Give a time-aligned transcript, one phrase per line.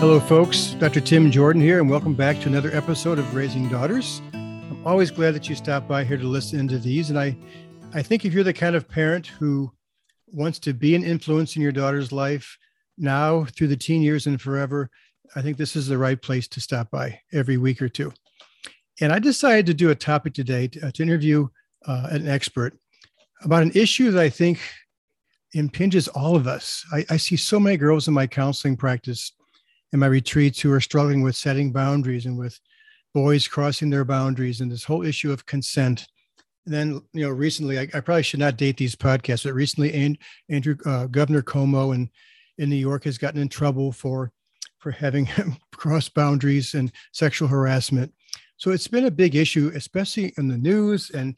[0.00, 0.68] Hello, folks.
[0.78, 1.02] Dr.
[1.02, 4.22] Tim Jordan here, and welcome back to another episode of Raising Daughters.
[4.32, 7.10] I'm always glad that you stopped by here to listen to these.
[7.10, 7.36] And I,
[7.92, 9.70] I think if you're the kind of parent who
[10.26, 12.56] wants to be an influence in your daughter's life
[12.96, 14.88] now, through the teen years, and forever,
[15.36, 18.10] I think this is the right place to stop by every week or two.
[19.02, 21.46] And I decided to do a topic today to, uh, to interview
[21.86, 22.72] uh, an expert
[23.42, 24.60] about an issue that I think
[25.52, 26.86] impinges all of us.
[26.90, 29.32] I, I see so many girls in my counseling practice
[29.92, 32.58] in my retreats who are struggling with setting boundaries and with
[33.12, 36.06] boys crossing their boundaries and this whole issue of consent.
[36.66, 40.16] And then, you know, recently, I, I probably should not date these podcasts, but recently,
[40.48, 42.10] Andrew, uh, Governor Cuomo in,
[42.58, 44.32] in New York has gotten in trouble for
[44.80, 45.28] for having
[45.72, 48.12] crossed boundaries and sexual harassment.
[48.56, 51.36] So it's been a big issue, especially in the news and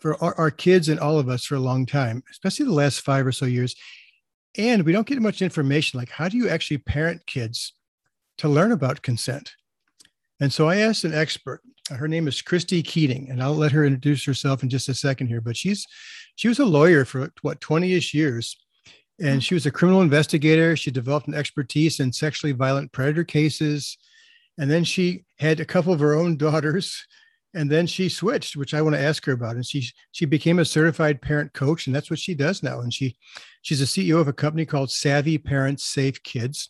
[0.00, 3.02] for our, our kids and all of us for a long time, especially the last
[3.02, 3.76] five or so years.
[4.56, 7.74] And we don't get much information like how do you actually parent kids
[8.38, 9.52] to learn about consent?
[10.40, 11.62] And so I asked an expert.
[11.90, 14.94] Uh, her name is Christy Keating, and I'll let her introduce herself in just a
[14.94, 15.40] second here.
[15.40, 15.86] But she's
[16.36, 18.56] she was a lawyer for what 20ish years,
[19.20, 19.42] and mm.
[19.42, 20.76] she was a criminal investigator.
[20.76, 23.96] She developed an expertise in sexually violent predator cases,
[24.58, 27.06] and then she had a couple of her own daughters
[27.54, 30.58] and then she switched which i want to ask her about and she she became
[30.58, 33.16] a certified parent coach and that's what she does now and she
[33.62, 36.68] she's a ceo of a company called savvy parents safe kids.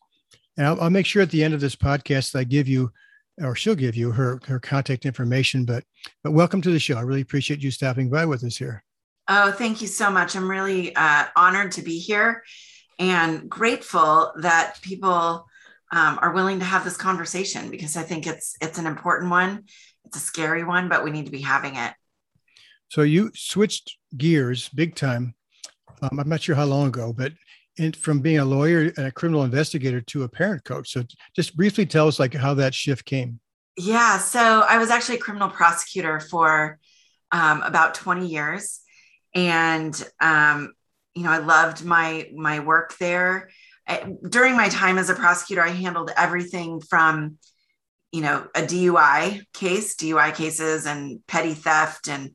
[0.57, 2.91] And I'll, I'll make sure at the end of this podcast that i give you
[3.41, 5.85] or she'll give you her her contact information but
[6.23, 6.97] but welcome to the show.
[6.97, 8.85] I really appreciate you stopping by with us here.
[9.29, 10.37] Oh thank you so much.
[10.37, 12.43] I'm really uh, honored to be here
[12.99, 15.47] and grateful that people
[15.93, 19.65] um, are willing to have this conversation because i think it's it's an important one
[20.05, 21.93] it's a scary one, but we need to be having it.
[22.89, 25.35] So you switched gears big time.
[26.03, 27.33] Um, I'm not sure how long ago, but
[27.79, 30.93] in, from being a lawyer and a criminal investigator to a parent coach.
[30.93, 31.03] So
[31.35, 33.41] just briefly tell us like how that shift came.
[33.77, 34.19] Yeah.
[34.19, 36.79] So I was actually a criminal prosecutor for
[37.31, 38.81] um, about 20 years.
[39.35, 40.75] And, um,
[41.15, 43.49] you know, I loved my, my work there.
[43.89, 47.39] I, during my time as a prosecutor, I handled everything from
[48.13, 52.31] you know, a DUI case, DUI cases and petty theft and,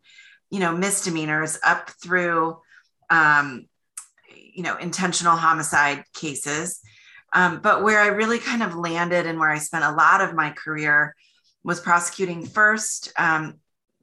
[0.49, 2.59] you know, misdemeanors up through,
[3.11, 3.67] um,
[4.35, 6.81] you know, intentional homicide cases.
[7.31, 10.33] Um, but where I really kind of landed and where I spent a lot of
[10.33, 11.15] my career
[11.63, 13.59] was prosecuting first um,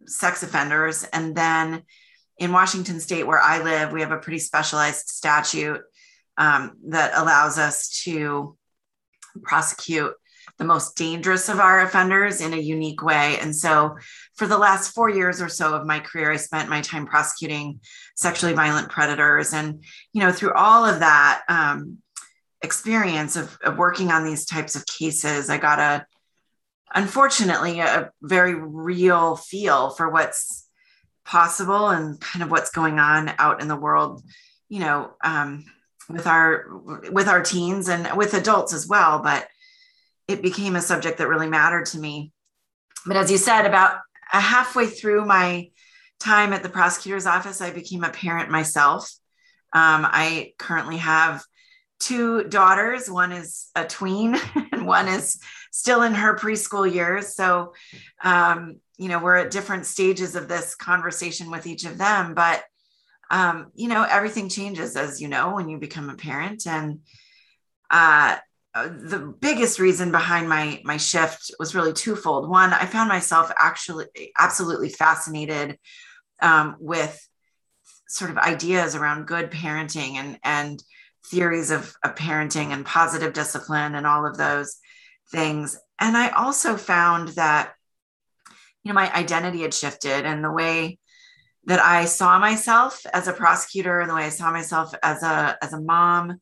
[0.06, 1.04] sex offenders.
[1.12, 1.82] And then
[2.38, 5.80] in Washington state, where I live, we have a pretty specialized statute
[6.36, 8.56] um, that allows us to
[9.42, 10.12] prosecute
[10.58, 13.38] the most dangerous of our offenders in a unique way.
[13.40, 13.96] And so,
[14.34, 17.80] for the last four years or so of my career, I spent my time prosecuting
[18.14, 19.52] sexually violent predators.
[19.52, 21.98] And, you know, through all of that um,
[22.62, 26.06] experience of, of working on these types of cases, I got a,
[26.94, 30.68] unfortunately, a very real feel for what's
[31.24, 34.22] possible and kind of what's going on out in the world,
[34.68, 35.64] you know, um,
[36.08, 36.66] with our
[37.10, 39.20] with our teens and with adults as well.
[39.20, 39.48] But
[40.28, 42.32] it became a subject that really mattered to me.
[43.06, 45.70] But as you said, about halfway through my
[46.18, 49.10] time at the prosecutor's office, I became a parent myself.
[49.72, 51.44] Um, I currently have
[52.00, 53.10] two daughters.
[53.10, 54.36] One is a tween,
[54.72, 55.40] and one is
[55.72, 57.34] still in her preschool years.
[57.34, 57.74] So,
[58.22, 62.34] um, you know, we're at different stages of this conversation with each of them.
[62.34, 62.62] But,
[63.30, 66.66] um, you know, everything changes, as you know, when you become a parent.
[66.66, 67.00] And
[67.90, 68.36] uh,
[68.74, 72.48] the biggest reason behind my my shift was really twofold.
[72.48, 74.06] One, I found myself actually
[74.36, 75.78] absolutely fascinated
[76.42, 77.20] um, with
[78.08, 80.82] sort of ideas around good parenting and and
[81.26, 84.76] theories of, of parenting and positive discipline and all of those
[85.30, 85.78] things.
[86.00, 87.74] And I also found that
[88.82, 90.98] you know my identity had shifted and the way
[91.66, 95.56] that I saw myself as a prosecutor and the way I saw myself as a
[95.62, 96.40] as a mom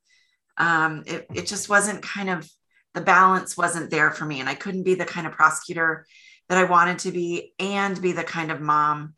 [0.59, 2.49] um, it, it just wasn't kind of
[2.95, 6.07] the balance wasn't there for me and i couldn't be the kind of prosecutor
[6.49, 9.15] that i wanted to be and be the kind of mom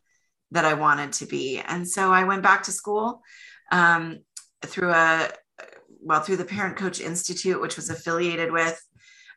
[0.51, 1.59] that i wanted to be.
[1.59, 3.21] And so i went back to school
[3.71, 4.19] um,
[4.61, 5.29] through a
[6.01, 8.79] well through the parent coach institute which was affiliated with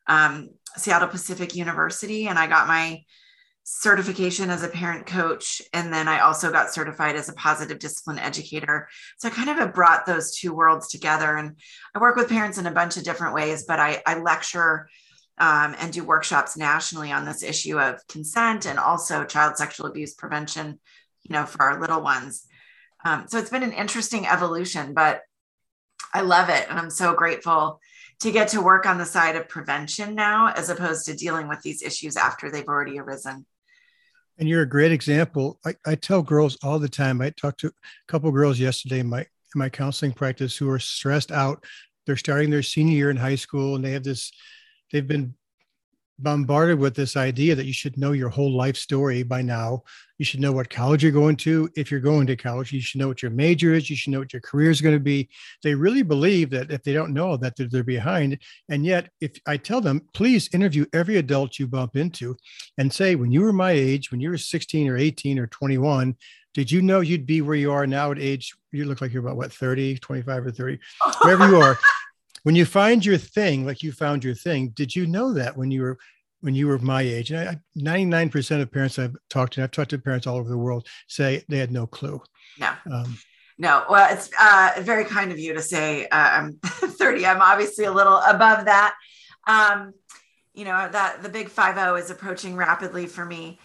[0.06, 3.02] um, seattle pacific university and i got my
[3.70, 8.18] certification as a parent coach and then i also got certified as a positive discipline
[8.18, 8.88] educator.
[9.18, 11.54] So i kind of have brought those two worlds together and
[11.94, 14.88] i work with parents in a bunch of different ways but i, I lecture
[15.36, 20.14] um, and do workshops nationally on this issue of consent and also child sexual abuse
[20.14, 20.80] prevention
[21.22, 22.46] you know for our little ones.
[23.04, 25.20] Um, so it's been an interesting evolution but
[26.14, 27.80] i love it and i'm so grateful
[28.20, 31.60] to get to work on the side of prevention now as opposed to dealing with
[31.60, 33.44] these issues after they've already arisen
[34.38, 35.58] and you're a great example.
[35.64, 37.20] I, I tell girls all the time.
[37.20, 37.72] I talked to a
[38.06, 41.64] couple girls yesterday in my in my counseling practice who are stressed out.
[42.06, 44.32] They're starting their senior year in high school and they have this,
[44.92, 45.34] they've been
[46.18, 49.82] bombarded with this idea that you should know your whole life story by now.
[50.18, 51.70] You should know what college you're going to.
[51.76, 53.88] If you're going to college, you should know what your major is.
[53.88, 55.28] You should know what your career is going to be.
[55.62, 58.38] They really believe that if they don't know that, they're, they're behind.
[58.68, 62.36] And yet, if I tell them, please interview every adult you bump into
[62.76, 66.16] and say, when you were my age, when you were 16 or 18 or 21,
[66.52, 68.54] did you know you'd be where you are now at age?
[68.72, 70.78] You look like you're about what, 30, 25 or 30,
[71.22, 71.78] wherever you are
[72.42, 75.70] when you find your thing like you found your thing did you know that when
[75.70, 75.98] you were
[76.40, 79.90] when you were my age and I, 99% of parents i've talked to i've talked
[79.90, 82.20] to parents all over the world say they had no clue.
[82.58, 82.72] No.
[82.90, 83.18] Um,
[83.58, 87.84] no well it's uh, very kind of you to say uh, i'm 30 i'm obviously
[87.84, 88.94] a little above that.
[89.46, 89.92] Um,
[90.54, 93.58] you know that the big 50 is approaching rapidly for me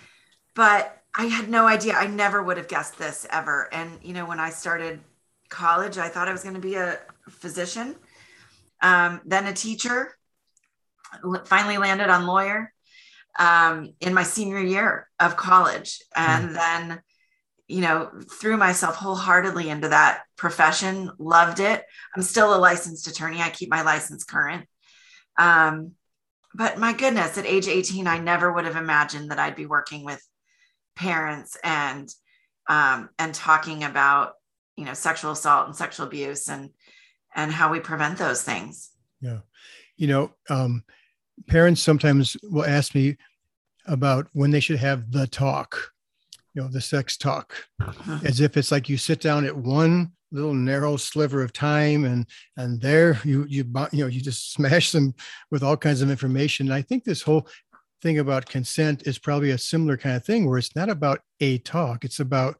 [0.55, 1.93] but i had no idea.
[1.93, 3.71] I never would have guessed this ever.
[3.73, 4.99] And you know when i started
[5.49, 6.99] college i thought i was going to be a
[7.29, 7.95] physician
[8.83, 10.13] um, then a teacher,
[11.45, 12.73] finally landed on lawyer
[13.39, 15.99] um, in my senior year of college.
[16.15, 16.53] And mm.
[16.53, 17.01] then,
[17.67, 21.83] you know, threw myself wholeheartedly into that profession, loved it.
[22.15, 24.67] I'm still a licensed attorney, I keep my license current.
[25.37, 25.93] Um,
[26.53, 30.05] but my goodness, at age 18, I never would have imagined that I'd be working
[30.05, 30.21] with
[30.95, 32.07] parents and
[32.69, 34.33] um, and talking about
[34.77, 36.69] you know sexual assault and sexual abuse and
[37.35, 38.91] and how we prevent those things.
[39.21, 39.39] Yeah.
[39.97, 40.83] You know, um,
[41.47, 43.17] parents sometimes will ask me
[43.85, 45.91] about when they should have the talk,
[46.53, 48.19] you know, the sex talk, uh-huh.
[48.23, 52.25] as if it's like you sit down at one little narrow sliver of time and
[52.57, 55.13] and there you you you know you just smash them
[55.51, 56.67] with all kinds of information.
[56.67, 57.47] And i think this whole
[58.03, 61.57] thing about consent is probably a similar kind of thing where it's not about a
[61.59, 62.03] talk.
[62.03, 62.57] It's about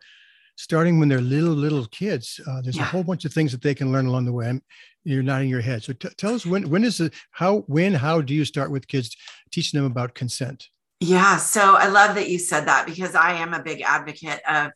[0.56, 2.40] starting when they're little little kids.
[2.48, 2.84] Uh, there's yeah.
[2.84, 4.48] a whole bunch of things that they can learn along the way.
[4.48, 4.62] I'm,
[5.04, 5.84] you're nodding your head.
[5.84, 8.88] So t- tell us when when is the how when how do you start with
[8.88, 9.16] kids
[9.52, 10.70] teaching them about consent?
[11.00, 14.72] Yeah so i love that you said that because i am a big advocate of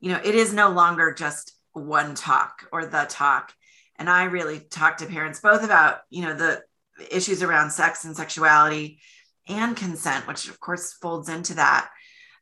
[0.00, 3.54] you know it is no longer just one talk or the talk.
[3.98, 6.62] And i really talk to parents both about you know the
[7.10, 9.00] issues around sex and sexuality
[9.48, 11.88] and consent which of course folds into that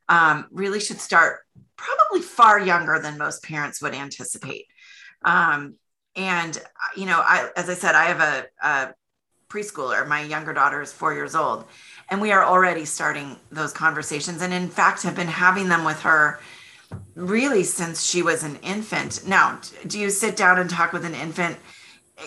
[0.09, 1.41] um, really should start
[1.77, 4.67] probably far younger than most parents would anticipate.
[5.25, 5.77] Um,
[6.17, 6.61] and
[6.97, 8.95] you know, I, as I said, I have a, a
[9.49, 10.07] preschooler.
[10.07, 11.65] My younger daughter is four years old,
[12.11, 14.43] and we are already starting those conversations.
[14.43, 16.41] And in fact, have been having them with her
[17.15, 19.27] really since she was an infant.
[19.27, 21.57] Now, do you sit down and talk with an infant,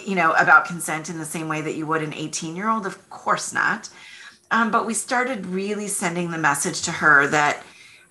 [0.05, 2.85] you know, about consent in the same way that you would an 18 year old?
[2.85, 3.89] Of course not.
[4.50, 7.63] Um, but we started really sending the message to her that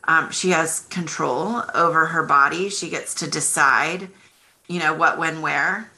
[0.05, 2.69] um, she has control over her body.
[2.69, 4.09] She gets to decide,
[4.69, 5.91] you know, what, when, where,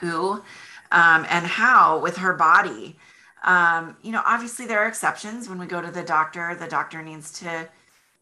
[0.00, 0.32] who,
[0.90, 2.96] um, and how with her body.
[3.44, 5.48] Um, you know, obviously there are exceptions.
[5.48, 7.68] When we go to the doctor, the doctor needs to,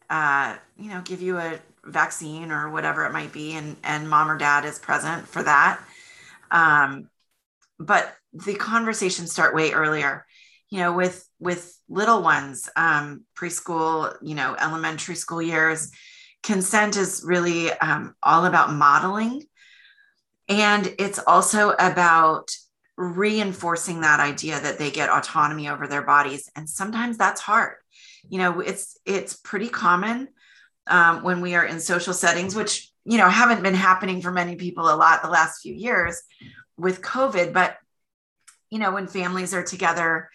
[0.08, 4.30] uh, you know, give you a vaccine or whatever it might be, and and mom
[4.30, 5.80] or dad is present for that.
[6.50, 7.10] Um,
[7.78, 10.24] but the conversations start way earlier
[10.70, 15.90] you know with with little ones um, preschool you know elementary school years
[16.42, 19.42] consent is really um, all about modeling
[20.50, 22.50] and it's also about
[22.98, 26.50] reinforcing that idea that they get autonomy over their bodies.
[26.54, 27.76] And sometimes that's hard.
[28.28, 30.28] You know it's it's pretty common
[30.86, 34.56] um, when we are in social settings which you know haven't been happening for many
[34.56, 36.20] people a lot the last few years
[36.76, 37.54] with covid.
[37.54, 37.78] But
[38.68, 40.28] you know when families are together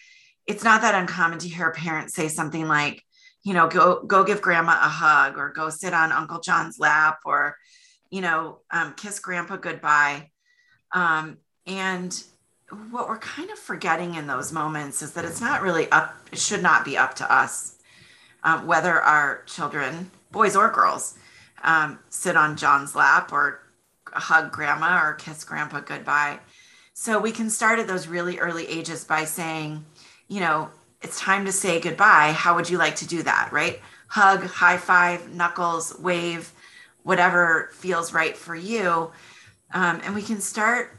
[0.47, 3.03] it's not that uncommon to hear a parent say something like,
[3.43, 7.19] you know, go go give grandma a hug or go sit on Uncle John's lap
[7.25, 7.57] or,
[8.09, 10.31] you know, um, kiss grandpa goodbye.
[10.91, 12.23] Um, and
[12.91, 16.39] what we're kind of forgetting in those moments is that it's not really up, it
[16.39, 17.75] should not be up to us
[18.45, 21.17] um, whether our children, boys or girls,
[21.63, 23.59] um, sit on John's lap or
[24.05, 26.39] hug grandma or kiss grandpa goodbye.
[26.93, 29.83] So we can start at those really early ages by saying,
[30.29, 30.69] you know,
[31.01, 32.33] it's time to say goodbye.
[32.37, 33.49] How would you like to do that?
[33.51, 33.81] Right?
[34.07, 36.53] Hug, high five, knuckles, wave,
[37.05, 39.11] whatever feels right for you.
[39.75, 40.97] Um, and we can start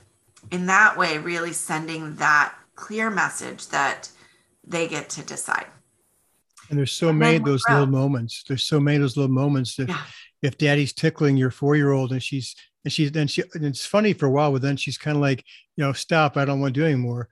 [0.53, 4.09] in that way, really sending that clear message that
[4.65, 5.67] they get to decide.
[6.71, 8.45] And there's so and many of those little moments.
[8.47, 10.01] There's so many of those little moments that yeah.
[10.43, 13.85] if daddy's tickling your four year old and she's and she's then she and it's
[13.85, 15.45] funny for a while, but then she's kind of like,
[15.77, 17.29] you know, stop, I don't want to do anymore.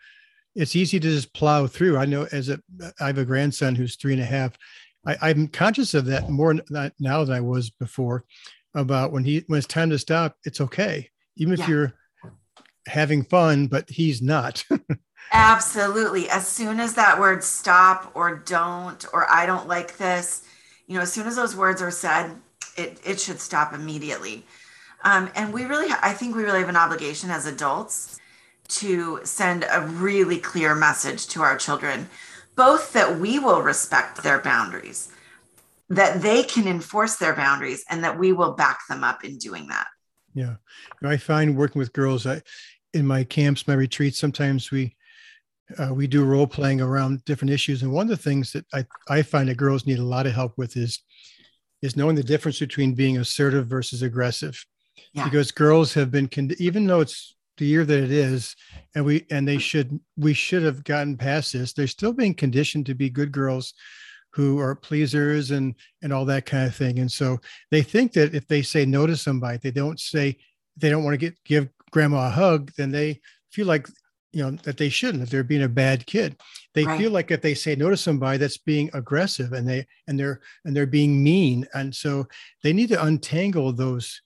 [0.57, 1.97] It's easy to just plow through.
[1.97, 2.59] I know as a
[3.01, 4.59] I have a grandson who's three and a half.
[5.07, 6.55] I, I, am conscious of that more
[6.99, 8.25] now than I was before
[8.75, 11.11] about when he when it's time to stop, it's okay.
[11.37, 11.93] Even if you're
[12.87, 14.65] having fun, but he's not.
[15.33, 16.29] Absolutely.
[16.29, 20.47] As soon as that word stop or don't or I don't like this,
[20.87, 22.31] you know, as soon as those words are said,
[22.77, 24.45] it, it should stop immediately.
[25.03, 28.19] Um, and we really, I think we really have an obligation as adults
[28.69, 32.09] to send a really clear message to our children,
[32.57, 35.13] both that we will respect their boundaries,
[35.89, 39.69] that they can enforce their boundaries, and that we will back them up in doing
[39.69, 39.87] that.
[40.35, 40.57] Yeah.
[41.03, 42.43] I find working with girls, I,
[42.93, 44.97] in my camps, my retreats, sometimes we,
[45.79, 47.83] uh, we do role playing around different issues.
[47.83, 50.33] And one of the things that I, I find that girls need a lot of
[50.33, 51.03] help with is
[51.83, 54.65] is knowing the difference between being assertive versus aggressive.
[55.13, 55.25] Yeah.
[55.25, 58.57] Because girls have been con- even though it's the year that it is,
[58.95, 61.73] and we and they should we should have gotten past this.
[61.73, 63.75] They're still being conditioned to be good girls
[64.35, 66.99] who are pleasers and and all that kind of thing.
[66.99, 67.39] And so
[67.71, 70.37] they think that if they say no to somebody, they don't say
[70.77, 73.21] they don't want to get give grandma a hug, then they
[73.53, 73.87] feel like
[74.33, 76.37] you know that they shouldn't if they're being a bad kid
[76.75, 76.99] they right.
[76.99, 80.41] feel like if they say no to somebody that's being aggressive and they and they're
[80.65, 82.27] and they're being mean and so
[82.65, 84.21] they need to untangle those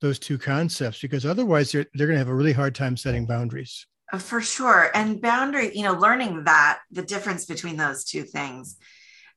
[0.00, 3.26] those two concepts because otherwise they're, they're going to have a really hard time setting
[3.26, 8.22] boundaries uh, for sure and boundary you know learning that the difference between those two
[8.22, 8.78] things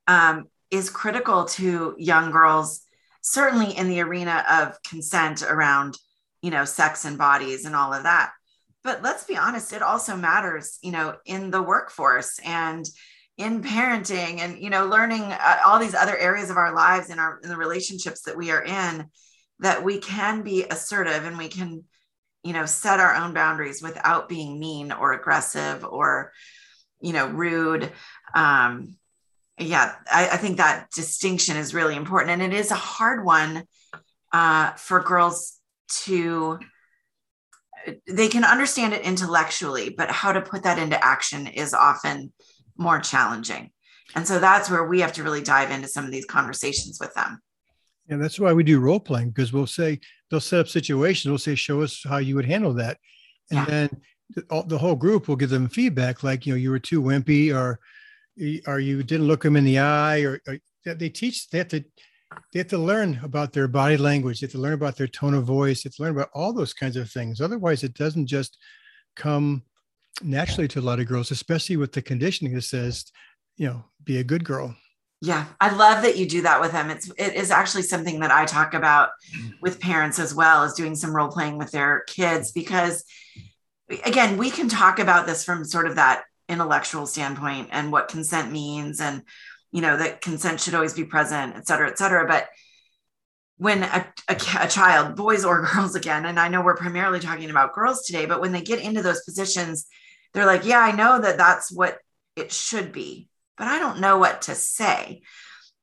[0.07, 2.81] um, is critical to young girls
[3.21, 5.97] certainly in the arena of consent around
[6.41, 8.33] you know sex and bodies and all of that.
[8.83, 12.85] But let's be honest it also matters you know in the workforce and
[13.37, 17.19] in parenting and you know learning uh, all these other areas of our lives and
[17.19, 19.07] our in the relationships that we are in
[19.59, 21.83] that we can be assertive and we can
[22.43, 26.31] you know set our own boundaries without being mean or aggressive or
[26.99, 27.91] you know rude.
[28.35, 28.97] Um
[29.59, 33.63] yeah I, I think that distinction is really important and it is a hard one
[34.31, 35.59] uh, for girls
[36.03, 36.59] to
[38.07, 42.31] they can understand it intellectually, but how to put that into action is often
[42.77, 43.71] more challenging.
[44.15, 47.13] And so that's where we have to really dive into some of these conversations with
[47.13, 47.39] them.
[48.09, 51.29] And that's why we do role playing because we'll say they'll set up situations.
[51.29, 52.97] We'll say, "Show us how you would handle that,"
[53.49, 53.65] and yeah.
[53.65, 54.01] then
[54.35, 57.55] the, the, whole group will give them feedback, like you know, you were too wimpy,
[57.55, 57.79] or
[58.67, 61.49] or you didn't look them in the eye, or, or they teach.
[61.49, 61.83] They have to
[62.51, 64.39] they have to learn about their body language.
[64.39, 65.83] They have to learn about their tone of voice.
[65.83, 67.41] They have to learn about all those kinds of things.
[67.41, 68.57] Otherwise, it doesn't just
[69.15, 69.63] come
[70.21, 73.05] naturally to a lot of girls, especially with the conditioning that says,
[73.57, 74.75] you know, be a good girl.
[75.21, 76.89] Yeah, I love that you do that with them.
[76.89, 79.09] It's it is actually something that I talk about
[79.61, 83.05] with parents as well as doing some role playing with their kids because
[84.05, 88.51] again, we can talk about this from sort of that intellectual standpoint and what consent
[88.51, 89.23] means and
[89.71, 92.47] you know that consent should always be present et cetera et cetera but
[93.57, 97.49] when a, a, a, child boys or girls again and i know we're primarily talking
[97.49, 99.87] about girls today but when they get into those positions
[100.33, 101.97] they're like yeah i know that that's what
[102.35, 105.21] it should be but i don't know what to say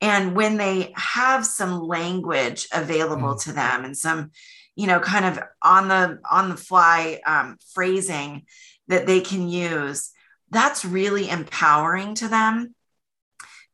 [0.00, 3.42] and when they have some language available mm.
[3.42, 4.30] to them and some
[4.76, 8.46] you know kind of on the on the fly um, phrasing
[8.88, 10.10] that they can use
[10.50, 12.74] that's really empowering to them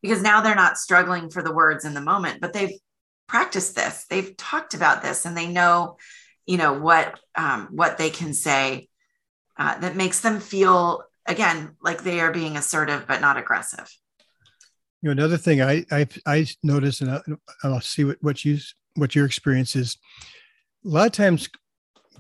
[0.03, 2.79] because now they're not struggling for the words in the moment, but they've
[3.27, 5.97] practiced this, they've talked about this, and they know,
[6.47, 8.89] you know, what um, what they can say
[9.57, 13.91] uh, that makes them feel again like they are being assertive but not aggressive.
[15.03, 17.23] You know, another thing I I, I notice, and I'll,
[17.65, 18.59] I'll see what what you
[18.95, 19.97] what your experience is.
[20.85, 21.49] A lot of times,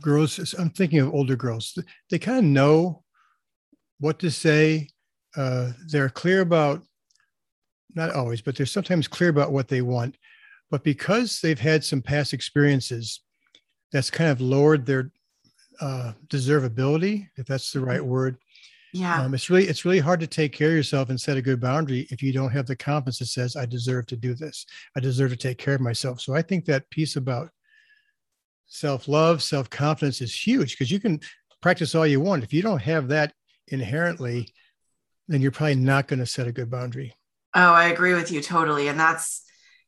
[0.01, 0.55] girls.
[0.59, 1.79] I'm thinking of older girls.
[2.11, 3.05] They kind of know
[3.99, 4.89] what to say.
[5.37, 6.83] Uh, they're clear about
[7.95, 10.17] not always, but they're sometimes clear about what they want.
[10.71, 13.21] But because they've had some past experiences,
[13.93, 15.11] that's kind of lowered their
[15.81, 18.37] uh, deservability, if that's the right word.
[18.93, 19.23] Yeah.
[19.23, 21.61] Um, it's really it's really hard to take care of yourself and set a good
[21.61, 24.65] boundary if you don't have the confidence that says I deserve to do this.
[24.97, 26.21] I deserve to take care of myself.
[26.21, 27.51] So I think that piece about
[28.69, 31.21] self-love, self-confidence is huge because you can
[31.61, 32.43] practice all you want.
[32.43, 33.33] If you don't have that
[33.69, 34.53] inherently,
[35.29, 37.15] then you're probably not going to set a good boundary.
[37.55, 38.89] Oh, I agree with you totally.
[38.89, 39.43] And that's,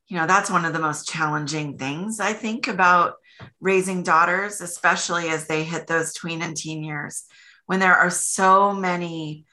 [0.07, 3.15] you know, that's one of the most challenging things I think about
[3.61, 7.25] raising daughters, especially as they hit those tween and teen years
[7.69, 9.45] when there are so many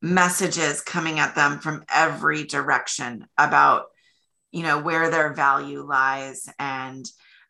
[0.00, 3.88] messages coming at them from every direction about
[4.52, 7.04] you know where their value lies and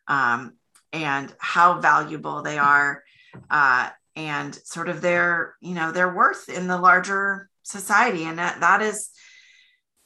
[0.09, 0.55] um,
[0.93, 3.05] and how valuable they are
[3.49, 8.25] uh, and sort of their you know their worth in the larger society.
[8.25, 9.11] And that, that is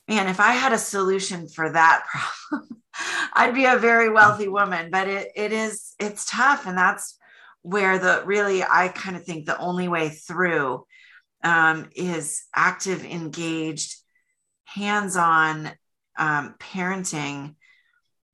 [0.06, 2.82] man if i had a solution for that problem
[3.34, 6.66] i'd be a very wealthy woman but it, it is it's tough.
[6.66, 7.18] And that's
[7.62, 10.84] where the really i kind of think the only way through
[11.44, 13.96] um, is active engaged
[14.64, 15.70] hands-on
[16.18, 17.54] um, parenting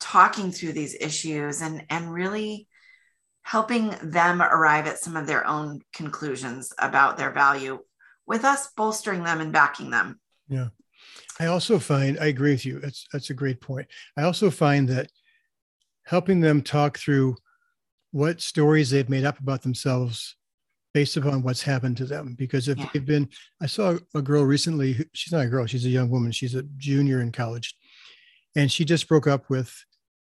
[0.00, 2.67] talking through these issues and and really
[3.48, 7.78] helping them arrive at some of their own conclusions about their value
[8.26, 10.20] with us bolstering them and backing them.
[10.50, 10.68] Yeah.
[11.40, 12.78] I also find I agree with you.
[12.78, 13.86] That's that's a great point.
[14.18, 15.10] I also find that
[16.04, 17.36] helping them talk through
[18.10, 20.36] what stories they've made up about themselves
[20.92, 22.34] based upon what's happened to them.
[22.38, 22.88] Because if yeah.
[22.92, 23.30] they've been,
[23.62, 26.64] I saw a girl recently, she's not a girl, she's a young woman, she's a
[26.76, 27.74] junior in college.
[28.54, 29.74] And she just broke up with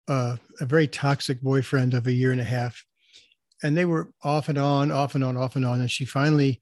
[0.08, 2.82] uh, a very toxic boyfriend of a year and a half
[3.62, 5.80] and they were off and on, off and on, off and on.
[5.80, 6.60] And she finally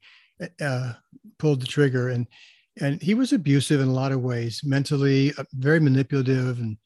[0.61, 0.93] uh,
[1.37, 2.27] pulled the trigger, and
[2.81, 6.77] and he was abusive in a lot of ways, mentally uh, very manipulative, and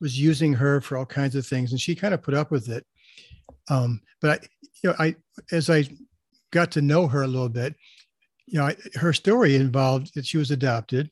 [0.00, 1.72] was using her for all kinds of things.
[1.72, 2.86] And she kind of put up with it.
[3.70, 4.46] Um, but I,
[4.82, 5.16] you know, I
[5.52, 5.84] as I
[6.50, 7.74] got to know her a little bit,
[8.46, 11.10] you know, I, her story involved that she was adopted,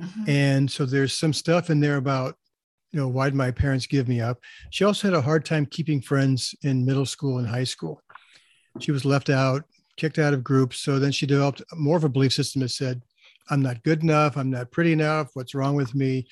[0.00, 0.30] mm-hmm.
[0.30, 2.36] and so there's some stuff in there about
[2.96, 4.40] you know, why did my parents give me up?
[4.70, 8.00] She also had a hard time keeping friends in middle school and high school.
[8.80, 9.64] She was left out,
[9.98, 10.78] kicked out of groups.
[10.78, 13.02] So then she developed more of a belief system that said,
[13.50, 14.38] I'm not good enough.
[14.38, 15.28] I'm not pretty enough.
[15.34, 16.26] What's wrong with me?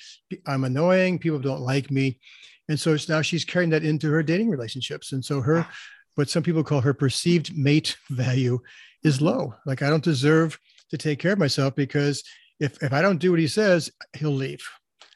[0.47, 1.19] I'm annoying.
[1.19, 2.19] People don't like me.
[2.67, 5.11] And so now she's carrying that into her dating relationships.
[5.11, 5.67] And so her,
[6.15, 8.57] what some people call her perceived mate value
[9.03, 9.53] is low.
[9.67, 10.57] Like I don't deserve
[10.89, 12.23] to take care of myself because
[12.59, 14.67] if, if I don't do what he says, he'll leave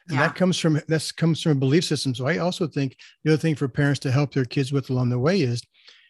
[0.10, 0.28] and yeah.
[0.28, 2.16] that comes from that comes from a belief system.
[2.16, 5.10] So i also think the other thing for parents to help their kids with along
[5.10, 5.62] the way is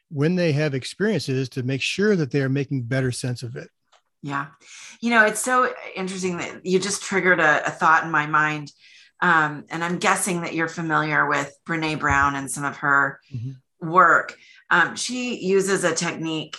[0.09, 3.69] when they have experiences to make sure that they are making better sense of it.
[4.23, 4.47] Yeah.
[5.01, 8.71] You know it's so interesting that you just triggered a, a thought in my mind.
[9.21, 13.89] Um, and i'm guessing that you're familiar with brene brown and some of her mm-hmm.
[13.89, 14.38] work.
[14.71, 16.55] Um, she uses a technique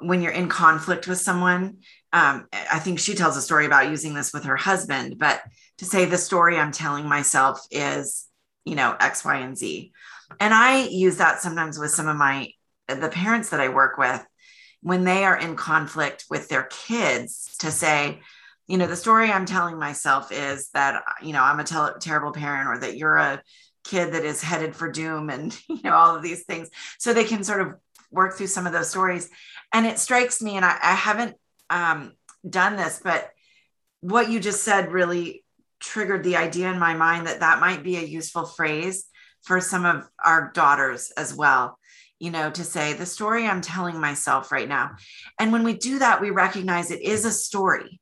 [0.00, 1.78] when you're in conflict with someone.
[2.12, 5.42] Um, i think she tells a story about using this with her husband but
[5.78, 8.26] to say the story I'm telling myself is,
[8.64, 9.92] you know, X, Y, and Z.
[10.40, 12.50] And I use that sometimes with some of my
[12.88, 14.24] the parents that I work with
[14.82, 18.20] when they are in conflict with their kids to say,
[18.66, 22.32] you know, the story I'm telling myself is that, you know, I'm a te- terrible
[22.32, 23.42] parent or that you're a
[23.84, 26.70] kid that is headed for doom and, you know, all of these things.
[26.98, 27.74] So they can sort of
[28.10, 29.28] work through some of those stories.
[29.72, 31.36] And it strikes me, and I, I haven't
[31.68, 32.12] um,
[32.48, 33.30] done this, but
[34.00, 35.43] what you just said really
[35.80, 39.06] triggered the idea in my mind that that might be a useful phrase
[39.42, 41.78] for some of our daughters as well
[42.18, 44.92] you know to say the story i'm telling myself right now.
[45.38, 48.00] And when we do that we recognize it is a story.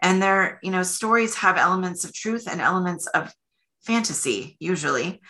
[0.00, 3.32] And there you know stories have elements of truth and elements of
[3.82, 5.20] fantasy usually.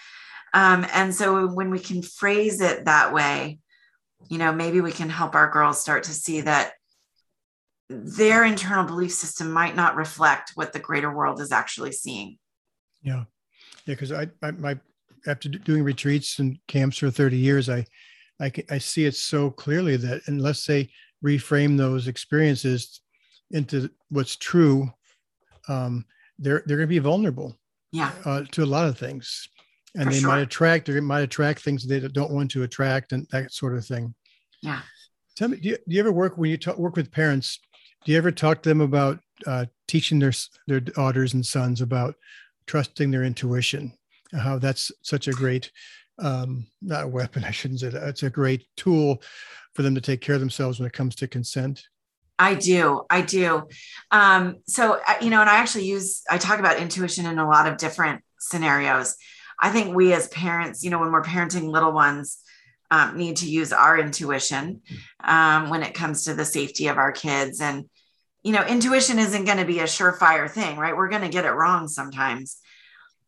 [0.55, 3.59] Um, and so when we can phrase it that way
[4.29, 6.73] you know maybe we can help our girls start to see that
[7.93, 12.39] their internal belief system might not reflect what the greater world is actually seeing.
[13.03, 13.25] Yeah.
[13.87, 13.95] Yeah.
[13.95, 14.79] Cause I, I, my,
[15.27, 17.85] after doing retreats and camps for 30 years, I,
[18.41, 20.91] I, I see it so clearly that unless they
[21.25, 23.01] reframe those experiences
[23.51, 24.91] into what's true,
[25.69, 26.05] um,
[26.39, 27.57] they're, they're going to be vulnerable
[27.93, 28.11] yeah.
[28.25, 29.49] Uh, to a lot of things.
[29.95, 30.29] And for they sure.
[30.31, 33.85] might attract, they might attract things they don't want to attract and that sort of
[33.85, 34.15] thing.
[34.63, 34.81] Yeah.
[35.37, 37.61] Tell me, do you, do you ever work when you talk, work with parents?
[38.05, 40.33] Do you ever talk to them about uh, teaching their
[40.67, 42.15] their daughters and sons about
[42.67, 43.93] trusting their intuition
[44.33, 45.71] how that's such a great
[46.19, 49.23] um, not a weapon i shouldn't say that it's a great tool
[49.75, 51.87] for them to take care of themselves when it comes to consent
[52.39, 53.03] I do.
[53.09, 53.69] I do.
[54.11, 57.69] Um, so, you know, and I actually use, I talk about intuition in a lot
[57.69, 59.15] of different scenarios.
[59.61, 62.39] I think we as parents, you know, when we're parenting little ones,
[62.93, 64.83] um, need to use our intuition
[65.25, 67.59] um, when it comes to the safety of our kids.
[67.63, 67.89] And
[68.43, 70.95] you know, intuition isn't going to be a surefire thing, right?
[70.95, 72.59] We're going to get it wrong sometimes.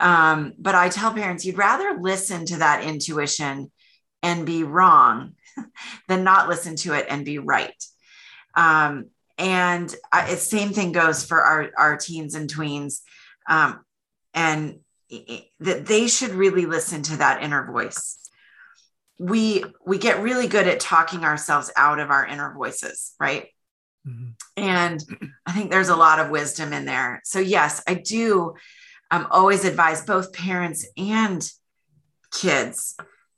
[0.00, 3.72] Um, but I tell parents, you'd rather listen to that intuition
[4.22, 5.33] and be wrong
[6.09, 7.83] than not listen to it and be right.
[8.55, 9.07] Um,
[9.38, 13.00] and I, same thing goes for our, our teens and tweens.
[13.48, 13.81] Um,
[14.35, 14.81] and
[15.61, 18.24] that they should really listen to that inner voice.
[19.18, 23.48] We we get really good at talking ourselves out of our inner voices, right?
[24.07, 24.31] Mm-hmm.
[24.57, 25.05] And
[25.46, 27.20] I think there's a lot of wisdom in there.
[27.24, 28.55] So yes, I do
[29.11, 31.48] um, always advise both parents and
[32.33, 32.96] kids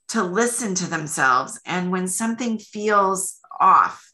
[0.08, 1.60] to listen to themselves.
[1.66, 4.12] And when something feels off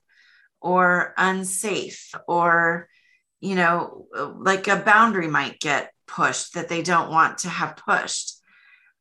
[0.61, 2.89] or unsafe, or,
[3.41, 8.35] you know, like a boundary might get pushed that they don't want to have pushed,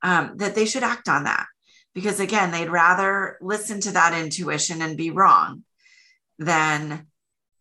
[0.02, 1.46] um, that they should act on that.
[1.94, 5.64] Because again, they'd rather listen to that intuition and be wrong
[6.40, 7.08] than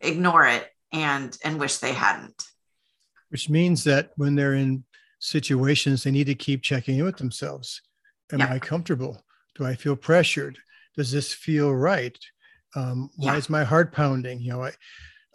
[0.00, 2.44] ignore it and and wish they hadn't.
[3.28, 4.84] Which means that when they're in
[5.20, 7.82] situations they need to keep checking in with themselves.
[8.32, 8.52] Am yeah.
[8.52, 9.22] i comfortable?
[9.54, 10.58] Do i feel pressured?
[10.96, 12.18] Does this feel right?
[12.74, 13.38] Um, why yeah.
[13.38, 14.40] is my heart pounding?
[14.40, 14.72] You know I,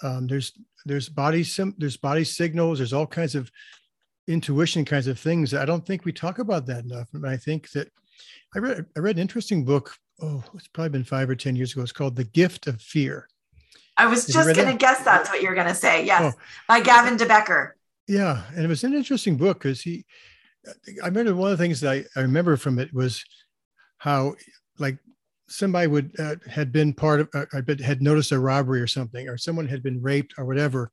[0.03, 0.53] um, there's
[0.85, 3.51] there's body sim- there's body signals there's all kinds of
[4.27, 5.53] intuition kinds of things.
[5.53, 7.89] I don't think we talk about that enough and i think that
[8.55, 11.73] i read i read an interesting book oh it's probably been five or ten years
[11.73, 13.27] ago it's called the gift of fear
[13.97, 16.05] I was just going to guess that's what you're going to say.
[16.05, 16.41] Yes, oh.
[16.67, 17.75] by Gavin de Becker.
[18.07, 20.05] Yeah, and it was an interesting book because he.
[21.01, 23.23] I remember one of the things that I, I remember from it was
[23.99, 24.33] how,
[24.79, 24.97] like,
[25.47, 27.45] somebody would uh, had been part of uh,
[27.83, 30.91] had noticed a robbery or something, or someone had been raped or whatever,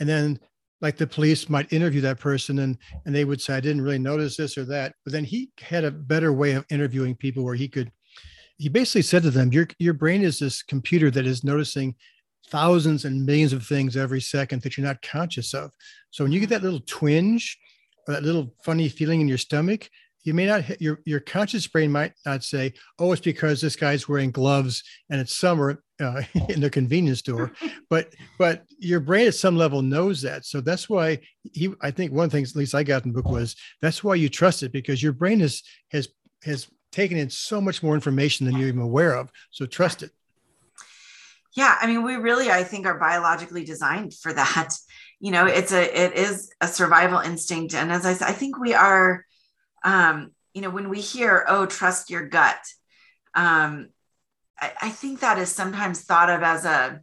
[0.00, 0.38] and then
[0.84, 3.98] like the police might interview that person and and they would say I didn't really
[3.98, 7.54] notice this or that, but then he had a better way of interviewing people where
[7.54, 7.90] he could.
[8.58, 11.94] He basically said to them, "Your your brain is this computer that is noticing
[12.48, 15.70] thousands and millions of things every second that you're not conscious of.
[16.10, 16.54] So when you get mm-hmm.
[16.54, 17.58] that little twinge
[18.06, 19.88] or that little funny feeling in your stomach,
[20.24, 24.08] you may not your your conscious brain might not say, "Oh, it's because this guy's
[24.08, 27.52] wearing gloves and it's summer uh, in the convenience store,"
[27.90, 30.46] but but your brain at some level knows that.
[30.46, 31.20] So that's why
[31.52, 31.72] he.
[31.82, 34.02] I think one of the things, at least I got in the book, was that's
[34.02, 36.08] why you trust it because your brain is has
[36.44, 39.30] has taken in so much more information than you're even aware of.
[39.50, 40.10] So trust it
[41.56, 44.70] yeah i mean we really i think are biologically designed for that
[45.20, 48.58] you know it's a it is a survival instinct and as i said i think
[48.58, 49.24] we are
[49.84, 52.58] um you know when we hear oh trust your gut
[53.34, 53.88] um
[54.60, 57.00] i, I think that is sometimes thought of as a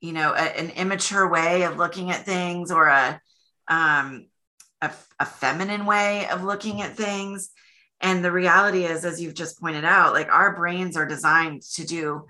[0.00, 3.20] you know a, an immature way of looking at things or a
[3.68, 4.26] um
[4.80, 7.50] a, a feminine way of looking at things
[8.00, 11.84] and the reality is as you've just pointed out like our brains are designed to
[11.84, 12.24] do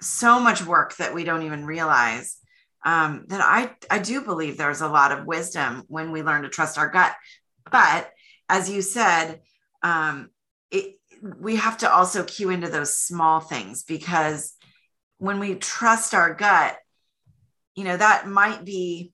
[0.00, 2.38] so much work that we don't even realize
[2.84, 6.48] um, that I, I do believe there's a lot of wisdom when we learn to
[6.48, 7.14] trust our gut.
[7.70, 8.10] But
[8.48, 9.40] as you said,
[9.82, 10.30] um,
[10.70, 14.54] it, we have to also cue into those small things because
[15.18, 16.76] when we trust our gut,
[17.74, 19.12] you know, that might be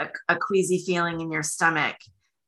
[0.00, 1.96] a, a queasy feeling in your stomach.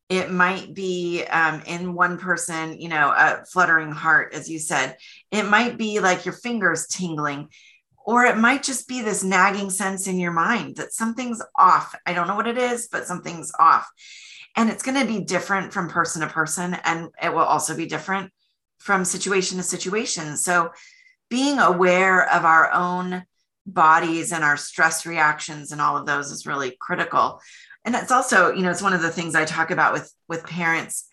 [0.09, 4.97] It might be um, in one person you know a fluttering heart as you said.
[5.31, 7.49] It might be like your fingers tingling
[8.07, 11.95] or it might just be this nagging sense in your mind that something's off.
[12.05, 13.91] I don't know what it is but something's off
[14.57, 17.87] and it's going to be different from person to person and it will also be
[17.87, 18.31] different
[18.79, 20.37] from situation to situation.
[20.37, 20.71] So
[21.31, 23.25] being aware of our own
[23.67, 27.41] bodies and our stress reactions and all of those is really critical.
[27.85, 30.47] And it's also you know it's one of the things i talk about with with
[30.47, 31.09] parents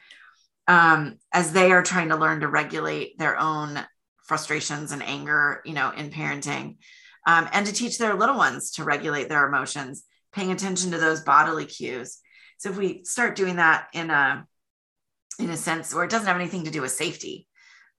[0.68, 3.80] um, as they are trying to learn to regulate their own
[4.24, 6.78] frustrations and anger you know in parenting
[7.28, 11.22] um, and to teach their little ones to regulate their emotions paying attention to those
[11.22, 12.20] bodily cues
[12.62, 14.46] so if we start doing that in a
[15.40, 17.48] in a sense where it doesn't have anything to do with safety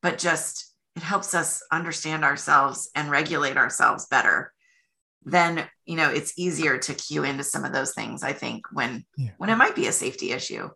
[0.01, 4.53] but just it helps us understand ourselves and regulate ourselves better
[5.25, 9.05] then you know it's easier to cue into some of those things i think when
[9.17, 9.31] yeah.
[9.39, 10.71] when it might be a safety issue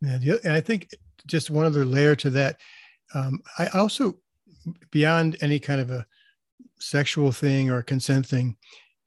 [0.00, 0.88] yeah and i think
[1.26, 2.60] just one other layer to that
[3.14, 4.14] um, i also
[4.92, 6.06] beyond any kind of a
[6.78, 8.56] sexual thing or consent thing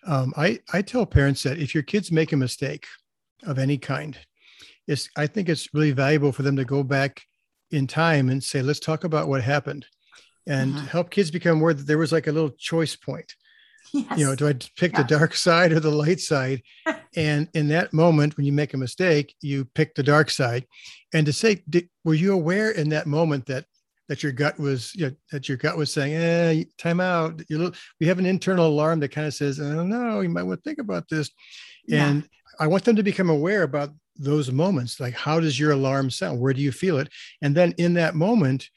[0.05, 2.85] um, I, I tell parents that if your kids make a mistake
[3.45, 4.17] of any kind
[4.87, 7.21] it's i think it's really valuable for them to go back
[7.71, 9.85] in time and say let's talk about what happened
[10.45, 10.87] and uh-huh.
[10.87, 13.33] help kids become aware that there was like a little choice point
[13.93, 14.17] Yes.
[14.17, 15.03] You know, do I pick yeah.
[15.03, 16.63] the dark side or the light side?
[17.15, 20.65] and in that moment, when you make a mistake, you pick the dark side.
[21.13, 23.65] And to say, did, were you aware in that moment that
[24.09, 27.41] that your gut was you know, that your gut was saying, "Eh, time out."
[27.99, 30.69] we have an internal alarm that kind of says, "Oh no, you might want to
[30.69, 31.29] think about this,"
[31.87, 32.09] yeah.
[32.09, 32.27] and
[32.59, 34.99] I want them to become aware about those moments.
[34.99, 36.39] Like, how does your alarm sound?
[36.39, 37.09] Where do you feel it?
[37.41, 38.69] And then in that moment,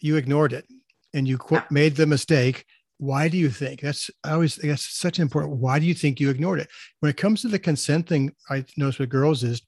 [0.00, 0.66] you ignored it
[1.12, 2.64] and you quote, made the mistake.
[2.98, 5.56] Why do you think that's I always that's such an important?
[5.56, 6.68] Why do you think you ignored it?
[7.00, 9.62] When it comes to the consent thing, I notice with girls is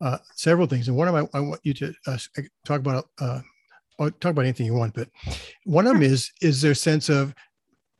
[0.00, 2.18] uh, several things, and one of them I, I want you to uh,
[2.64, 3.06] talk about.
[3.20, 3.40] Uh,
[3.98, 5.08] talk about anything you want, but
[5.64, 7.34] one of them is is their sense of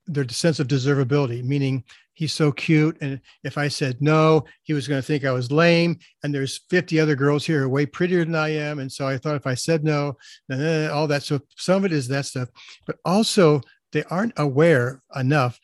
[0.06, 1.84] their sense of deservability, meaning
[2.14, 2.96] he's so cute.
[3.00, 5.98] And if I said no, he was going to think I was lame.
[6.22, 8.78] And there's 50 other girls here who are way prettier than I am.
[8.78, 10.16] And so I thought if I said no,
[10.48, 11.22] then all that.
[11.22, 12.48] So some of it is that stuff,
[12.86, 13.60] but also
[13.92, 15.58] they aren't aware enough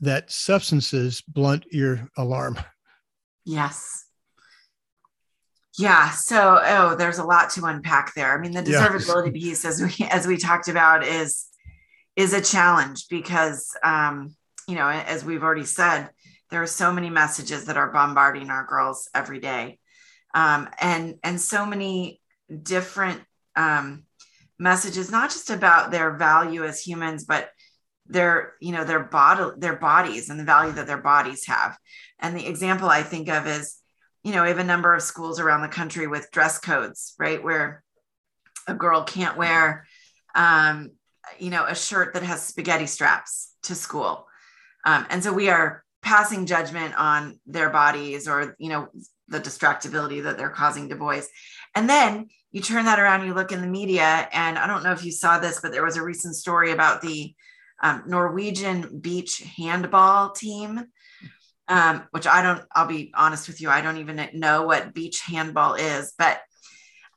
[0.00, 2.58] that substances blunt your alarm.
[3.44, 4.06] Yes.
[5.78, 6.10] Yeah.
[6.10, 8.36] So, oh, there's a lot to unpack there.
[8.36, 9.32] I mean, the deservability yeah.
[9.32, 11.46] piece, as we as we talked about, is
[12.20, 14.34] is a challenge because um,
[14.68, 16.10] you know, as we've already said,
[16.50, 19.78] there are so many messages that are bombarding our girls every day,
[20.34, 22.20] um, and and so many
[22.62, 23.22] different
[23.56, 24.04] um,
[24.58, 27.50] messages, not just about their value as humans, but
[28.06, 31.76] their you know their body their bodies and the value that their bodies have.
[32.18, 33.76] And the example I think of is,
[34.22, 37.42] you know, we have a number of schools around the country with dress codes, right,
[37.42, 37.82] where
[38.68, 39.86] a girl can't wear
[40.34, 40.90] um,
[41.38, 44.26] you know, a shirt that has spaghetti straps to school.
[44.84, 48.88] Um, and so we are passing judgment on their bodies or, you know,
[49.28, 51.28] the distractibility that they're causing to boys.
[51.74, 54.92] And then you turn that around, you look in the media, and I don't know
[54.92, 57.34] if you saw this, but there was a recent story about the
[57.82, 60.84] um, Norwegian beach handball team,
[61.68, 65.20] um, which I don't, I'll be honest with you, I don't even know what beach
[65.20, 66.40] handball is, but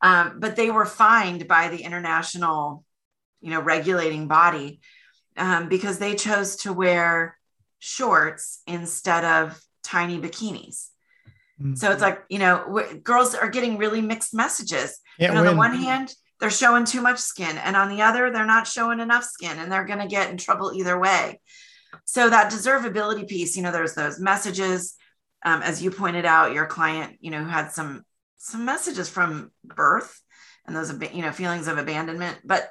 [0.04, 2.84] um, but they were fined by the international,
[3.44, 4.80] you know, regulating body
[5.38, 7.38] um, because they chose to wear
[7.80, 10.88] shorts instead of tiny bikinis.
[11.62, 11.76] Mm-hmm.
[11.76, 15.00] So it's like, you know, w- girls are getting really mixed messages.
[15.20, 18.46] Yeah, on the one hand, they're showing too much skin, and on the other, they're
[18.46, 21.40] not showing enough skin, and they're going to get in trouble either way.
[22.06, 24.96] So that deservability piece, you know, there's those messages.
[25.46, 28.04] Um, as you pointed out, your client, you know, had some
[28.38, 30.20] some messages from birth
[30.66, 32.70] and those, you know, feelings of abandonment, but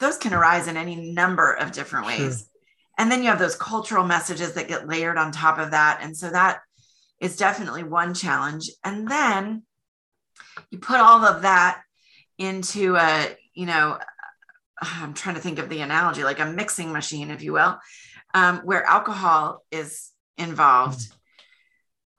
[0.00, 2.38] those can arise in any number of different ways.
[2.38, 2.48] Sure
[2.98, 5.98] and then you have those cultural messages that get layered on top of that.
[6.02, 6.60] And so that
[7.20, 8.70] is definitely one challenge.
[8.84, 9.62] And then
[10.70, 11.82] you put all of that
[12.38, 13.98] into a you know
[14.82, 17.78] i'm trying to think of the analogy like a mixing machine if you will
[18.34, 21.00] um, where alcohol is involved.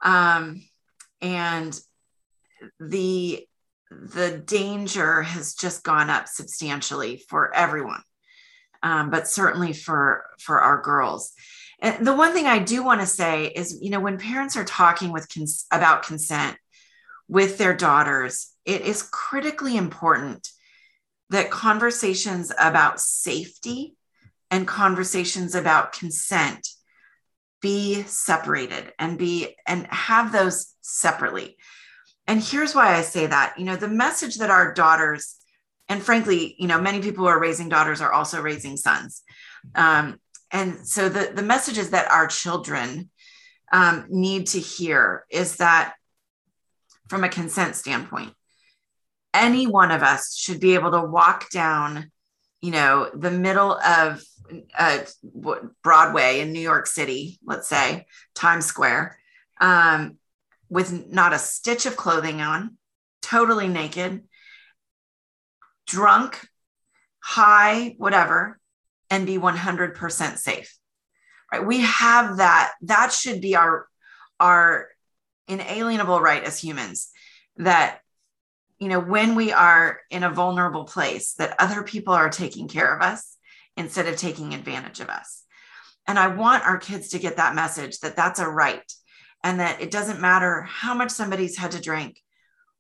[0.02, 0.64] Um,
[1.22, 1.78] and
[2.80, 3.46] the
[4.02, 8.04] the danger has just gone up substantially for everyone
[8.86, 11.34] um, but certainly for for our girls.
[11.80, 14.64] And the one thing I do want to say is, you know, when parents are
[14.64, 16.56] talking with cons- about consent
[17.28, 20.48] with their daughters, it is critically important
[21.32, 23.96] that conversations about safety
[24.52, 26.68] and conversations about consent
[27.62, 31.58] be separated and be and have those separately.
[32.28, 33.56] And here's why I say that.
[33.58, 35.36] You know, the message that our daughters
[35.88, 39.24] and frankly, you know, many people who are raising daughters are also raising sons.
[39.76, 40.20] Um,
[40.52, 43.10] and so the, the messages that our children
[43.72, 45.94] um, need to hear is that
[47.08, 48.34] from a consent standpoint,
[49.34, 52.12] any one of us should be able to walk down,
[52.62, 54.24] you know, the middle of
[54.78, 55.00] uh,
[55.84, 59.18] Broadway in New York City, let's say Times Square,
[59.60, 60.18] um,
[60.76, 62.76] with not a stitch of clothing on,
[63.22, 64.26] totally naked,
[65.88, 66.50] drunk,
[67.22, 68.60] high, whatever,
[69.10, 70.78] and be 100% safe.
[71.50, 71.66] Right?
[71.66, 72.74] We have that.
[72.82, 73.88] That should be our
[74.38, 74.90] our
[75.48, 77.10] inalienable right as humans
[77.56, 78.00] that
[78.78, 82.94] you know when we are in a vulnerable place that other people are taking care
[82.94, 83.38] of us
[83.78, 85.44] instead of taking advantage of us
[86.06, 88.92] and i want our kids to get that message that that's a right
[89.46, 92.20] and that it doesn't matter how much somebody's had to drink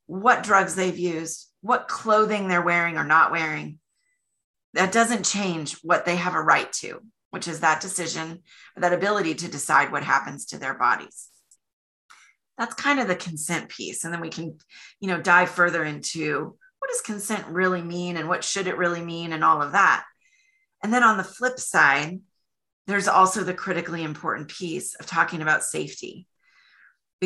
[0.08, 3.80] what drugs they've used what clothing they're wearing or not wearing.
[4.75, 7.01] That doesn't change what they have a right to,
[7.32, 8.43] which is that decision,
[8.78, 11.30] that ability to decide what happens to their bodies.
[12.60, 14.04] That's kind of the consent piece.
[14.04, 14.60] And then we can,
[14.99, 19.01] you know, dive further into what does consent really mean and what should it really
[19.01, 20.06] mean and all of that.
[20.84, 22.19] And then on the flip side,
[22.86, 26.28] there's also the critically important piece of talking about safety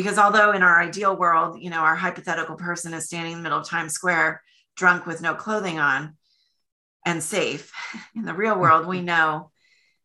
[0.02, 3.42] because although in our ideal world you know our hypothetical person is standing in the
[3.42, 4.42] middle of times square
[4.76, 6.16] drunk with no clothing on
[7.04, 7.72] and safe.
[8.14, 9.50] In the real world, we know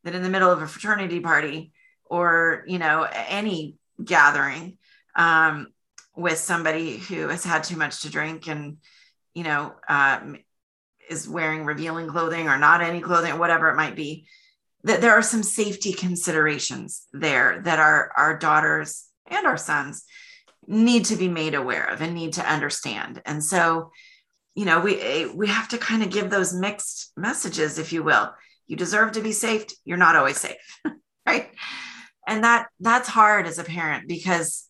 [0.04, 1.72] that in the middle of a fraternity party
[2.06, 4.78] or, you know, any gathering
[5.16, 5.68] um,
[6.16, 8.78] with somebody who has had too much to drink and,
[9.34, 10.38] you know, um,
[11.10, 14.28] is wearing revealing clothing or not any clothing, whatever it might be,
[14.84, 20.04] that there are some safety considerations there that our, our daughters and our sons
[20.68, 23.22] need to be made aware of and need to understand.
[23.26, 23.92] And so,
[24.56, 28.04] you know, we eh, we have to kind of give those mixed messages, if you
[28.04, 28.34] will.
[28.68, 29.66] You deserve to be safe.
[29.84, 30.82] You're not always safe,
[31.26, 31.50] right?
[32.28, 34.68] And that that's hard as a parent because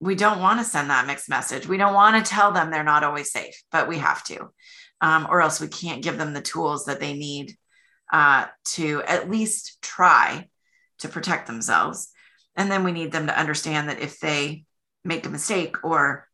[0.00, 1.66] we don't want to send that mixed message.
[1.66, 4.50] We don't want to tell them they're not always safe, but we have to,
[5.00, 7.56] um, or else we can't give them the tools that they need
[8.12, 10.48] uh, to at least try
[10.98, 12.11] to protect themselves.
[12.56, 14.64] And then we need them to understand that if they
[15.04, 16.28] make a mistake or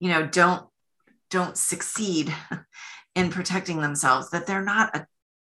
[0.00, 0.66] you know don't
[1.30, 2.34] don't succeed
[3.14, 5.06] in protecting themselves that they're not a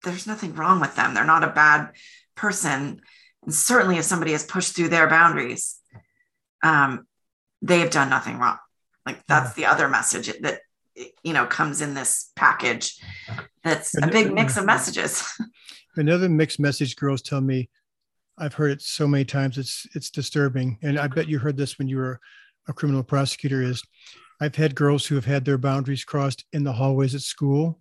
[0.04, 1.14] there's nothing wrong with them.
[1.14, 1.92] They're not a bad
[2.36, 3.02] person.
[3.44, 5.80] And certainly if somebody has pushed through their boundaries
[6.64, 7.08] um,
[7.62, 8.58] they have done nothing wrong.
[9.06, 10.62] Like that's the other message that
[11.24, 13.00] you know comes in this package
[13.64, 15.24] that's a big mix of messages.
[15.96, 17.70] Another mixed message girls tell me
[18.38, 19.58] I've heard it so many times.
[19.58, 22.19] It's it's disturbing, and I bet you heard this when you were
[22.67, 23.62] a criminal prosecutor.
[23.62, 23.84] Is
[24.39, 27.80] I've had girls who have had their boundaries crossed in the hallways at school,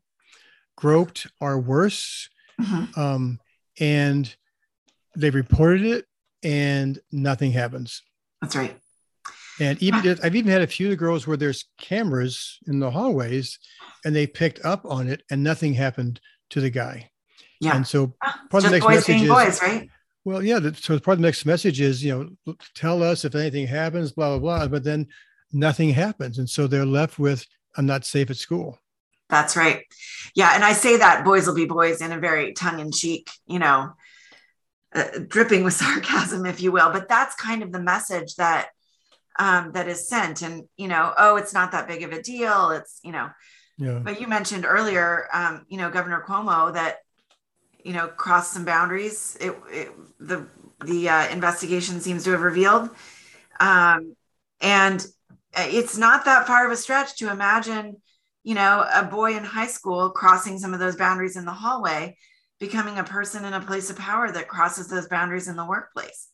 [0.76, 2.28] groped or worse,
[2.60, 2.98] mm-hmm.
[2.98, 3.40] um,
[3.78, 4.34] and
[5.16, 6.06] they reported it,
[6.42, 8.02] and nothing happens.
[8.40, 8.76] That's right.
[9.58, 12.90] And even I've even had a few of the girls where there's cameras in the
[12.90, 13.58] hallways,
[14.04, 17.10] and they picked up on it, and nothing happened to the guy.
[17.60, 17.74] Yeah.
[17.74, 18.14] And so
[18.50, 19.88] part of the next message is, boys, right?
[20.26, 20.58] Well, yeah.
[20.74, 24.36] So part of the next message is, you know, tell us if anything happens, blah,
[24.36, 24.66] blah, blah.
[24.66, 25.06] But then
[25.52, 26.38] nothing happens.
[26.38, 28.76] And so they're left with, I'm not safe at school.
[29.28, 29.84] That's right.
[30.34, 30.50] Yeah.
[30.52, 33.60] And I say that boys will be boys in a very tongue in cheek, you
[33.60, 33.92] know,
[34.92, 36.90] uh, dripping with sarcasm, if you will.
[36.90, 38.70] But that's kind of the message that,
[39.38, 40.42] um, that is sent.
[40.42, 42.70] And, you know, oh, it's not that big of a deal.
[42.70, 43.30] It's, you know,
[43.78, 44.00] yeah.
[44.02, 46.96] but you mentioned earlier, um, you know, Governor Cuomo that
[47.86, 49.36] you know, crossed some boundaries.
[49.40, 50.38] It, it the
[50.84, 52.90] the uh, investigation seems to have revealed,
[53.60, 54.16] um,
[54.60, 55.06] and
[55.54, 57.96] it's not that far of a stretch to imagine,
[58.42, 62.16] you know, a boy in high school crossing some of those boundaries in the hallway,
[62.58, 66.28] becoming a person in a place of power that crosses those boundaries in the workplace.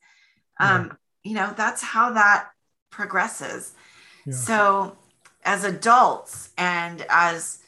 [0.58, 2.48] Um, You know, that's how that
[2.90, 3.74] progresses.
[4.26, 4.32] Yeah.
[4.32, 4.96] So,
[5.44, 7.58] as adults and as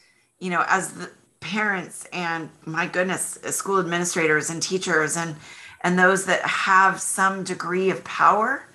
[0.41, 1.11] you know, as the
[1.45, 5.37] parents and my goodness school administrators and teachers and
[5.83, 8.67] and those that have some degree of power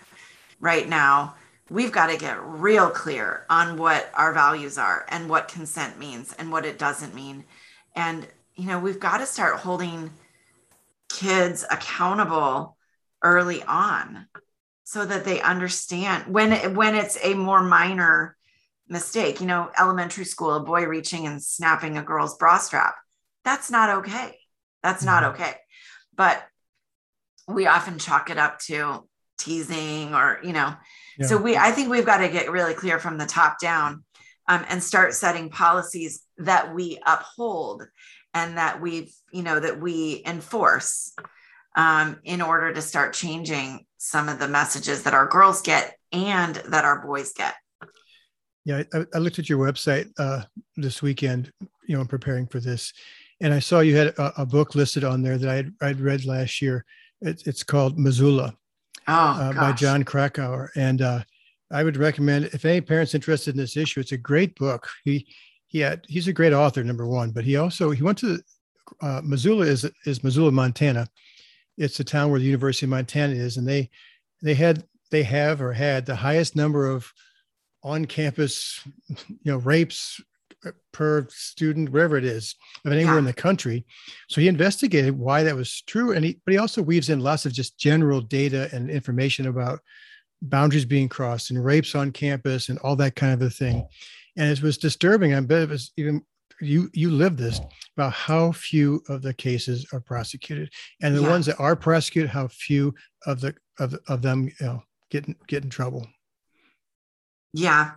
[0.59, 1.33] right now
[1.69, 6.33] we've got to get real clear on what our values are and what consent means
[6.33, 7.43] and what it doesn't mean.
[7.95, 10.11] And you know we've got to start holding
[11.07, 12.77] kids accountable
[13.23, 14.27] early on
[14.83, 18.35] so that they understand when when it's a more minor
[18.89, 19.39] mistake.
[19.39, 22.95] You know, elementary school, a boy reaching and snapping a girl's bra strap.
[23.45, 24.37] That's not okay.
[24.83, 25.41] That's not mm-hmm.
[25.41, 25.55] okay.
[26.15, 26.43] But
[27.47, 29.03] we often chalk it up to
[29.37, 30.73] teasing or, you know,
[31.17, 31.25] yeah.
[31.25, 34.03] so we, I think we've got to get really clear from the top down
[34.47, 37.87] um, and start setting policies that we uphold
[38.33, 41.13] and that we've, you know, that we enforce
[41.75, 46.55] um, in order to start changing some of the messages that our girls get and
[46.55, 47.55] that our boys get.
[48.69, 50.43] Yeah, I, I looked at your website uh,
[50.77, 51.51] this weekend,
[51.87, 52.93] you know, preparing for this,
[53.41, 55.99] and I saw you had a, a book listed on there that I had I'd
[55.99, 56.85] read last year.
[57.19, 58.55] It, it's called Missoula
[59.07, 61.23] oh, uh, by Jon Krakauer, and uh,
[61.71, 64.87] I would recommend if any parents interested in this issue, it's a great book.
[65.03, 65.25] He
[65.65, 68.37] he had he's a great author, number one, but he also he went to
[69.01, 71.07] uh, Missoula is is Missoula, Montana.
[71.75, 73.89] It's a town where the University of Montana is, and they
[74.43, 77.11] they had they have or had the highest number of
[77.83, 80.21] on campus, you know, rapes
[80.91, 83.19] per student, wherever it is, of anywhere yeah.
[83.19, 83.85] in the country.
[84.27, 86.11] So he investigated why that was true.
[86.11, 89.79] And he, but he also weaves in lots of just general data and information about
[90.41, 93.87] boundaries being crossed and rapes on campus and all that kind of a thing.
[94.37, 95.33] And it was disturbing.
[95.33, 96.23] I bet it was even
[96.61, 97.61] you you live this
[97.95, 100.69] about how few of the cases are prosecuted
[101.01, 101.29] and the yeah.
[101.29, 102.93] ones that are prosecuted how few
[103.25, 106.05] of the of, of them you know get get in trouble
[107.53, 107.91] yeah.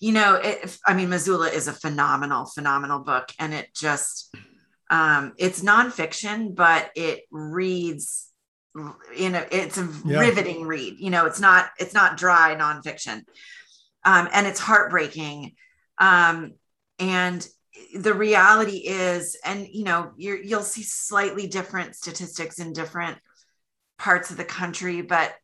[0.00, 3.30] You know, it, I mean, Missoula is a phenomenal, phenomenal book.
[3.38, 4.34] And it just,
[4.90, 8.26] um, it's nonfiction, but it reads
[9.16, 10.20] you know it's a yeah.
[10.20, 10.96] riveting read.
[10.98, 13.24] You know, it's not, it's not dry nonfiction.
[14.04, 15.54] Um, and it's heartbreaking.
[15.98, 16.54] Um,
[16.98, 17.46] and
[17.94, 23.18] the reality is, and you know, you're, you'll see slightly different statistics in different
[23.98, 25.34] parts of the country, but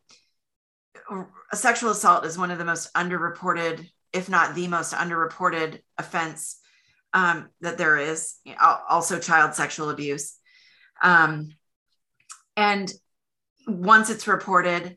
[1.53, 6.59] sexual assault is one of the most underreported, if not the most underreported offense
[7.13, 8.37] um, that there is.
[8.89, 10.37] Also, child sexual abuse.
[11.03, 11.55] Um,
[12.57, 12.93] and
[13.67, 14.97] once it's reported,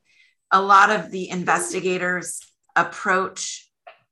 [0.51, 2.41] a lot of the investigators
[2.75, 3.69] approach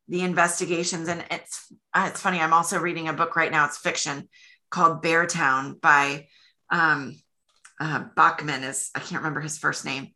[0.07, 2.39] the investigations, and it's uh, it's funny.
[2.39, 3.65] I'm also reading a book right now.
[3.65, 4.29] It's fiction
[4.69, 6.27] called Beartown by
[6.69, 7.15] um,
[7.79, 8.67] uh, Backman.
[8.67, 10.09] Is I can't remember his first name,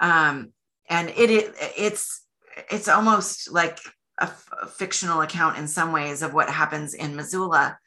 [0.00, 0.52] um,
[0.90, 2.22] and it, it it's
[2.70, 3.78] it's almost like
[4.18, 7.78] a, f- a fictional account in some ways of what happens in Missoula.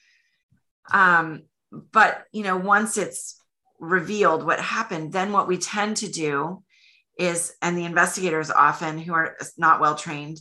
[0.92, 1.44] Um,
[1.92, 3.40] but you know, once it's
[3.80, 6.64] revealed what happened, then what we tend to do
[7.20, 10.40] is, and the investigators often who are not well trained,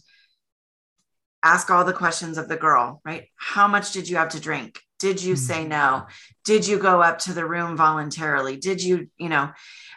[1.42, 3.28] ask all the questions of the girl, right?
[3.36, 4.80] How much did you have to drink?
[4.98, 5.70] Did you say mm-hmm.
[5.70, 6.06] no?
[6.44, 8.56] Did you go up to the room voluntarily?
[8.56, 9.50] Did you, you know,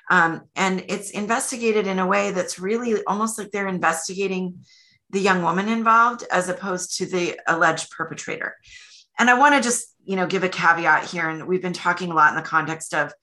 [0.09, 4.59] um, and it's investigated in a way that's really almost like they're investigating
[5.09, 8.55] the young woman involved as opposed to the alleged perpetrator.
[9.17, 11.29] And I want to just, you know, give a caveat here.
[11.29, 13.13] And we've been talking a lot in the context of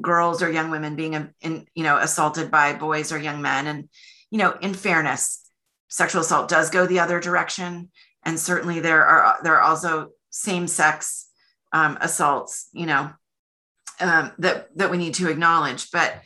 [0.00, 3.66] girls or young women being, in, you know, assaulted by boys or young men.
[3.66, 3.88] And,
[4.30, 5.48] you know, in fairness,
[5.88, 7.90] sexual assault does go the other direction.
[8.24, 11.26] And certainly there are, there are also same sex
[11.72, 13.10] um, assaults, you know,
[14.00, 15.90] um, that, that we need to acknowledge.
[15.90, 16.22] But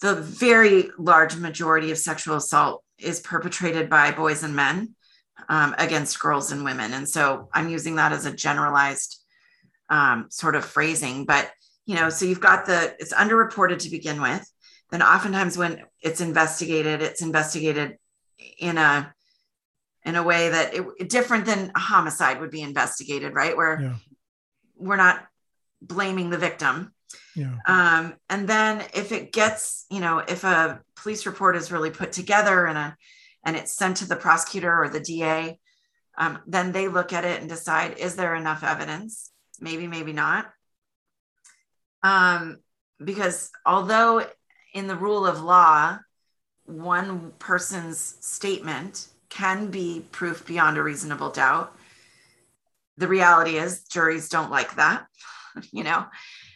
[0.00, 4.94] the very large majority of sexual assault is perpetrated by boys and men
[5.48, 6.92] um, against girls and women.
[6.92, 9.18] And so I'm using that as a generalized
[9.88, 11.24] um, sort of phrasing.
[11.24, 11.50] But
[11.86, 14.50] you know, so you've got the it's underreported to begin with.
[14.90, 17.98] Then oftentimes when it's investigated, it's investigated
[18.58, 19.14] in a
[20.04, 23.56] in a way that it different than a homicide would be investigated, right?
[23.56, 23.94] Where yeah.
[24.76, 25.26] we're not
[25.80, 26.92] blaming the victim.
[27.34, 27.56] Yeah.
[27.66, 32.12] Um, and then if it gets, you know, if a police report is really put
[32.12, 32.96] together and a
[33.44, 35.58] and it's sent to the prosecutor or the DA,
[36.18, 39.30] um, then they look at it and decide is there enough evidence?
[39.60, 40.50] Maybe, maybe not.
[42.02, 42.58] Um,
[43.02, 44.26] because although
[44.74, 45.98] in the rule of law,
[46.64, 51.76] one person's statement can be proof beyond a reasonable doubt,
[52.96, 55.06] the reality is juries don't like that,
[55.72, 56.06] you know.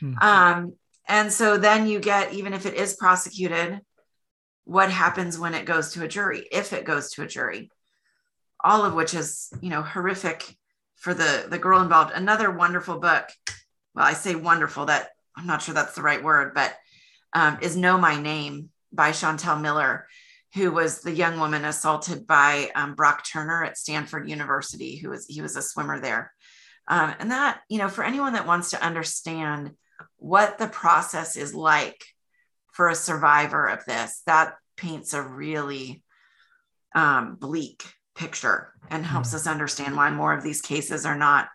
[0.02, 0.18] Mm-hmm.
[0.20, 0.74] Um,
[1.08, 3.80] and so then you get, even if it is prosecuted,
[4.64, 7.70] what happens when it goes to a jury, if it goes to a jury,
[8.62, 10.56] all of which is, you know, horrific
[10.96, 12.12] for the, the girl involved.
[12.14, 13.28] Another wonderful book.
[13.94, 16.76] Well, I say wonderful that I'm not sure that's the right word, but
[17.32, 20.06] um, is Know My Name by Chanel Miller,
[20.54, 25.26] who was the young woman assaulted by um, Brock Turner at Stanford University, who was
[25.26, 26.32] he was a swimmer there.
[26.90, 29.70] Um, and that, you know, for anyone that wants to understand
[30.16, 32.04] what the process is like
[32.72, 36.02] for a survivor of this, that paints a really
[36.94, 37.84] um, bleak
[38.16, 39.36] picture and helps hmm.
[39.36, 41.48] us understand why more of these cases are not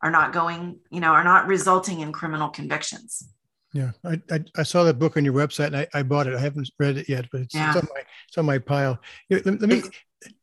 [0.00, 3.28] are not going, you know, are not resulting in criminal convictions.
[3.72, 6.34] Yeah, I, I, I saw that book on your website and I, I bought it.
[6.34, 7.68] I haven't read it yet, but it's, yeah.
[7.68, 9.00] it's on my it's on my pile.
[9.30, 9.82] Let, let me.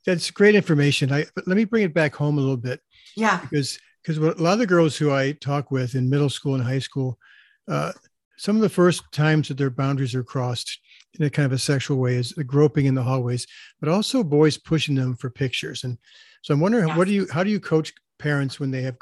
[0.06, 1.14] That's great information.
[1.14, 2.82] I let me bring it back home a little bit.
[3.16, 3.80] Yeah, because
[4.10, 6.80] because a lot of the girls who I talk with in middle school and high
[6.80, 7.20] school,
[7.68, 7.92] uh,
[8.38, 10.80] some of the first times that their boundaries are crossed
[11.20, 13.46] in a kind of a sexual way is the groping in the hallways,
[13.80, 15.84] but also boys pushing them for pictures.
[15.84, 15.96] And
[16.42, 16.98] so I'm wondering, yes.
[16.98, 18.98] what do you, how do you coach parents when they have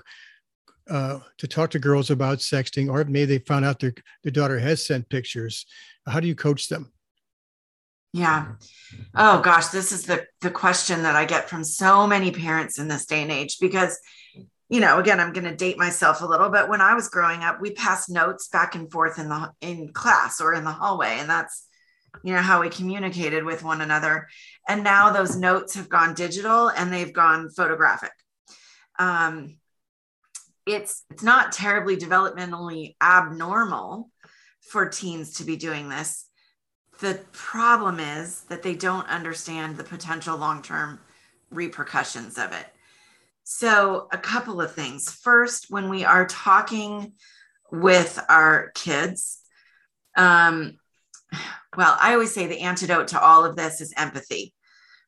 [0.89, 3.93] uh, to talk to girls about sexting, or maybe they found out their,
[4.23, 5.65] their daughter has sent pictures.
[6.05, 6.91] How do you coach them?
[8.11, 8.55] Yeah.
[9.15, 12.87] Oh gosh, this is the the question that I get from so many parents in
[12.87, 13.99] this day and age because
[14.69, 17.41] you know, again, I'm going to date myself a little, but when I was growing
[17.41, 21.17] up, we passed notes back and forth in the in class or in the hallway
[21.19, 21.65] and that's
[22.23, 24.27] you know how we communicated with one another.
[24.67, 28.11] And now those notes have gone digital and they've gone photographic.
[28.97, 29.57] Um,
[30.65, 34.09] it's it's not terribly developmentally abnormal
[34.61, 36.27] for teens to be doing this
[36.99, 40.99] the problem is that they don't understand the potential long-term
[41.51, 42.65] repercussions of it
[43.49, 45.11] so a couple of things.
[45.11, 47.13] First when we are talking
[47.71, 49.39] with our kids
[50.15, 50.77] um,
[51.75, 54.53] well i always say the antidote to all of this is empathy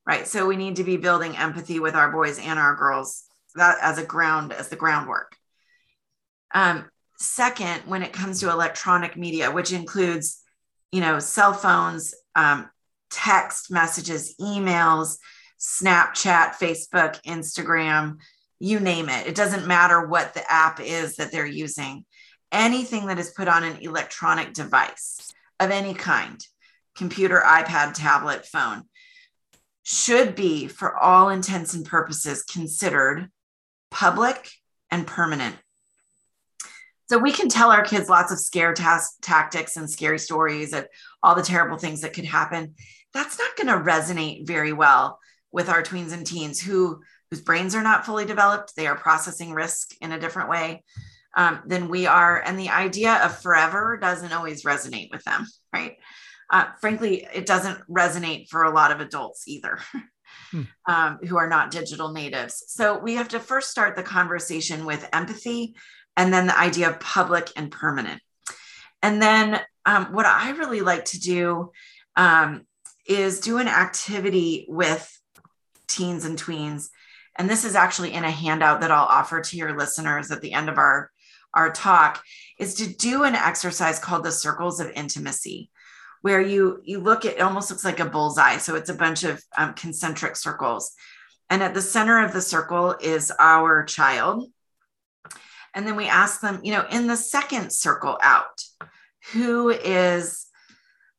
[0.10, 0.28] right?
[0.28, 4.00] So we need to be building empathy with our boys and our girls that as
[4.00, 5.36] a ground as the groundwork.
[6.52, 6.86] Um,
[7.20, 10.42] second, when it comes to electronic media, which includes,
[10.92, 12.68] you know, cell phones, um,
[13.12, 15.18] text messages, emails,
[15.60, 18.18] Snapchat, Facebook, Instagram,
[18.60, 19.28] you name it.
[19.28, 22.06] It doesn't matter what the app is that they're using.
[22.52, 26.44] Anything that is put on an electronic device of any kind,
[26.96, 28.84] computer, iPad, tablet, phone,
[29.84, 33.30] should be, for all intents and purposes, considered
[33.92, 34.50] public
[34.92, 35.56] and permanent.
[37.10, 40.88] So we can tell our kids lots of scare tas- tactics and scary stories of
[41.24, 42.76] all the terrible things that could happen.
[43.14, 45.20] That's not going to resonate very well
[45.52, 48.76] with our tweens and teens who whose brains are not fully developed.
[48.76, 50.84] They are processing risk in a different way
[51.36, 55.98] um, than we are, and the idea of forever doesn't always resonate with them, right?
[56.50, 59.80] Uh, frankly, it doesn't resonate for a lot of adults either.
[60.52, 60.62] Hmm.
[60.88, 62.64] Um, who are not digital natives.
[62.68, 65.76] So we have to first start the conversation with empathy
[66.18, 68.22] and then the idea of public and permanent.
[69.02, 71.72] And then um, what I really like to do
[72.16, 72.66] um,
[73.08, 75.19] is do an activity with
[75.90, 76.90] teens and tweens.
[77.38, 80.54] And this is actually in a handout that I'll offer to your listeners at the
[80.54, 81.12] end of our,
[81.54, 82.24] our talk,
[82.58, 85.70] is to do an exercise called the circles of intimacy
[86.22, 88.58] where you you look at it almost looks like a bullseye.
[88.58, 90.94] So it's a bunch of um, concentric circles.
[91.50, 94.46] And at the center of the circle is our child.
[95.74, 98.62] And then we ask them you know in the second circle out
[99.34, 100.48] who is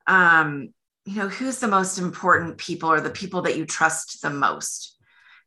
[0.07, 4.31] um you know who's the most important people or the people that you trust the
[4.31, 4.97] most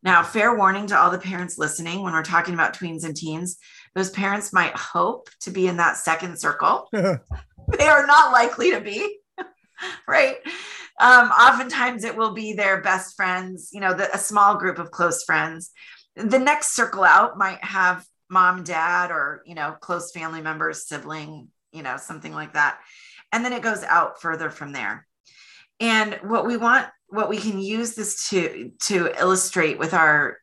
[0.02, 3.56] now fair warning to all the parents listening when we're talking about tweens and teens
[3.94, 8.80] those parents might hope to be in that second circle they are not likely to
[8.80, 9.18] be
[10.08, 10.36] right?
[11.00, 14.90] Um, oftentimes it will be their best friends, you know, the, a small group of
[14.90, 15.70] close friends.
[16.16, 21.48] The next circle out might have mom, dad, or, you know, close family members, sibling,
[21.72, 22.78] you know, something like that.
[23.32, 25.06] And then it goes out further from there.
[25.80, 30.38] And what we want, what we can use this to, to illustrate with our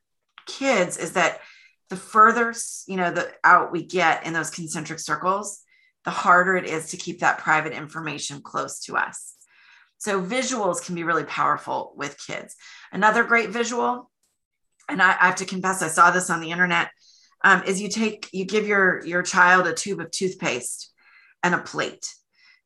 [0.46, 1.40] kids is that
[1.90, 2.54] the further,
[2.88, 5.62] you know, the out we get in those concentric circles,
[6.06, 9.36] the harder it is to keep that private information close to us.
[9.98, 12.56] So visuals can be really powerful with kids.
[12.92, 14.10] Another great visual,
[14.90, 16.90] and I, I have to confess, I saw this on the internet,
[17.44, 20.92] um, is you take, you give your your child a tube of toothpaste
[21.44, 22.14] and a plate,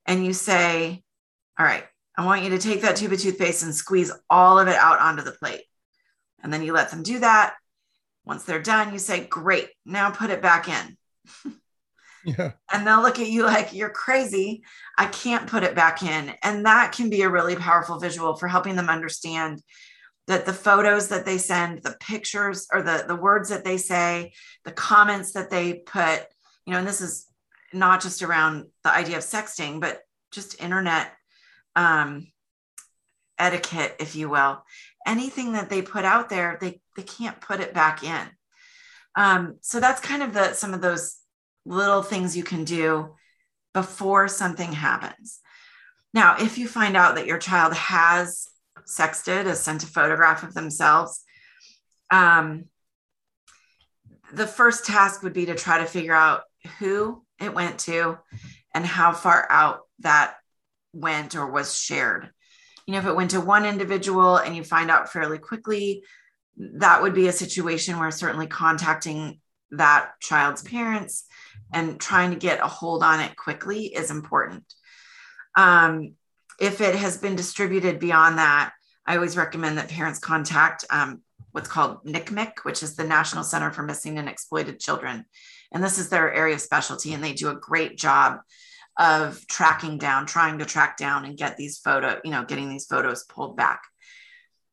[0.05, 1.03] and you say,
[1.57, 1.85] "All right,
[2.17, 4.99] I want you to take that tube of toothpaste and squeeze all of it out
[4.99, 5.63] onto the plate."
[6.43, 7.55] And then you let them do that.
[8.25, 10.97] Once they're done, you say, "Great, now put it back in."
[12.25, 12.53] Yeah.
[12.73, 14.63] And they'll look at you like you're crazy.
[14.97, 16.33] I can't put it back in.
[16.41, 19.61] And that can be a really powerful visual for helping them understand
[20.27, 24.33] that the photos that they send, the pictures or the, the words that they say,
[24.63, 26.25] the comments that they put,
[26.65, 27.27] you know, and this is
[27.73, 29.99] not just around the idea of sexting, but
[30.31, 31.11] just internet
[31.75, 32.27] um,
[33.37, 34.63] etiquette, if you will.
[35.05, 38.27] Anything that they put out there, they, they can't put it back in.
[39.15, 41.17] Um, so that's kind of the some of those
[41.65, 43.15] little things you can do
[43.73, 45.39] before something happens.
[46.13, 48.47] Now, if you find out that your child has
[48.87, 51.23] sexted, has sent a photograph of themselves,
[52.09, 52.65] um,
[54.33, 56.43] the first task would be to try to figure out
[56.79, 58.17] who it went to
[58.73, 60.35] and how far out that
[60.95, 62.29] went or was shared.
[62.87, 66.03] You know, if it went to one individual and you find out fairly quickly,
[66.57, 69.39] that would be a situation where certainly contacting
[69.71, 71.25] that child's parents
[71.73, 74.63] and trying to get a hold on it quickly is important.
[75.57, 76.13] Um,
[76.59, 78.71] if it has been distributed beyond that,
[79.05, 81.21] I always recommend that parents contact um,
[81.51, 85.25] what's called NCMEC, which is the National Center for Missing and Exploited Children.
[85.71, 88.39] And this is their area of specialty, and they do a great job
[88.97, 92.85] of tracking down, trying to track down and get these photo, you know, getting these
[92.85, 93.81] photos pulled back.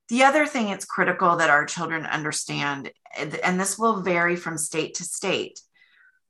[0.08, 4.94] The other thing it's critical that our children understand, and this will vary from state
[4.94, 5.60] to state,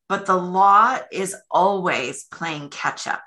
[0.08, 3.24] but the law is always playing catch up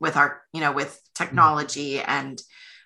[0.00, 2.42] with our you know with technology and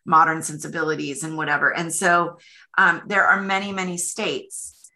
[0.06, 2.38] modern sensibilities and whatever and so
[2.76, 4.90] um, there are many many states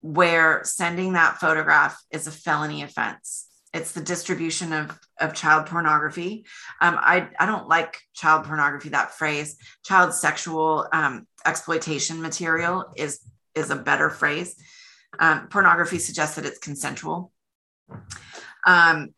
[0.00, 6.44] where sending that photograph is a felony offense it's the distribution of, of child pornography.
[6.80, 9.56] Um, I, I don't like child pornography that phrase.
[9.84, 13.20] Child sexual um, exploitation material is
[13.54, 14.56] is a better phrase.
[15.18, 17.32] Um, pornography suggests that it's consensual.
[18.66, 19.14] Um,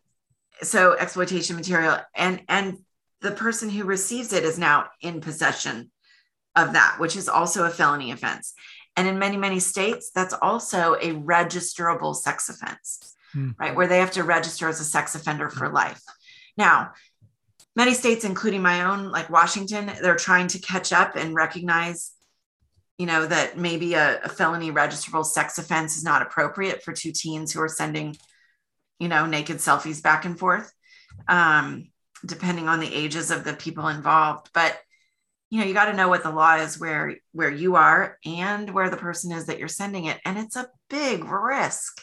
[0.61, 2.77] so exploitation material and and
[3.21, 5.91] the person who receives it is now in possession
[6.55, 8.53] of that, which is also a felony offense.
[8.95, 13.55] And in many, many states, that's also a registerable sex offense, mm.
[13.59, 13.75] right?
[13.75, 16.01] Where they have to register as a sex offender for life.
[16.57, 16.91] Now,
[17.75, 22.15] many states, including my own, like Washington, they're trying to catch up and recognize
[22.97, 27.11] you know, that maybe a, a felony registrable sex offense is not appropriate for two
[27.11, 28.15] teens who are sending,
[28.99, 30.71] you know, naked selfies back and forth,
[31.27, 31.89] um,
[32.25, 34.49] depending on the ages of the people involved.
[34.53, 34.77] But
[35.51, 38.73] you know, you got to know what the law is where where you are and
[38.73, 42.01] where the person is that you're sending it, and it's a big risk.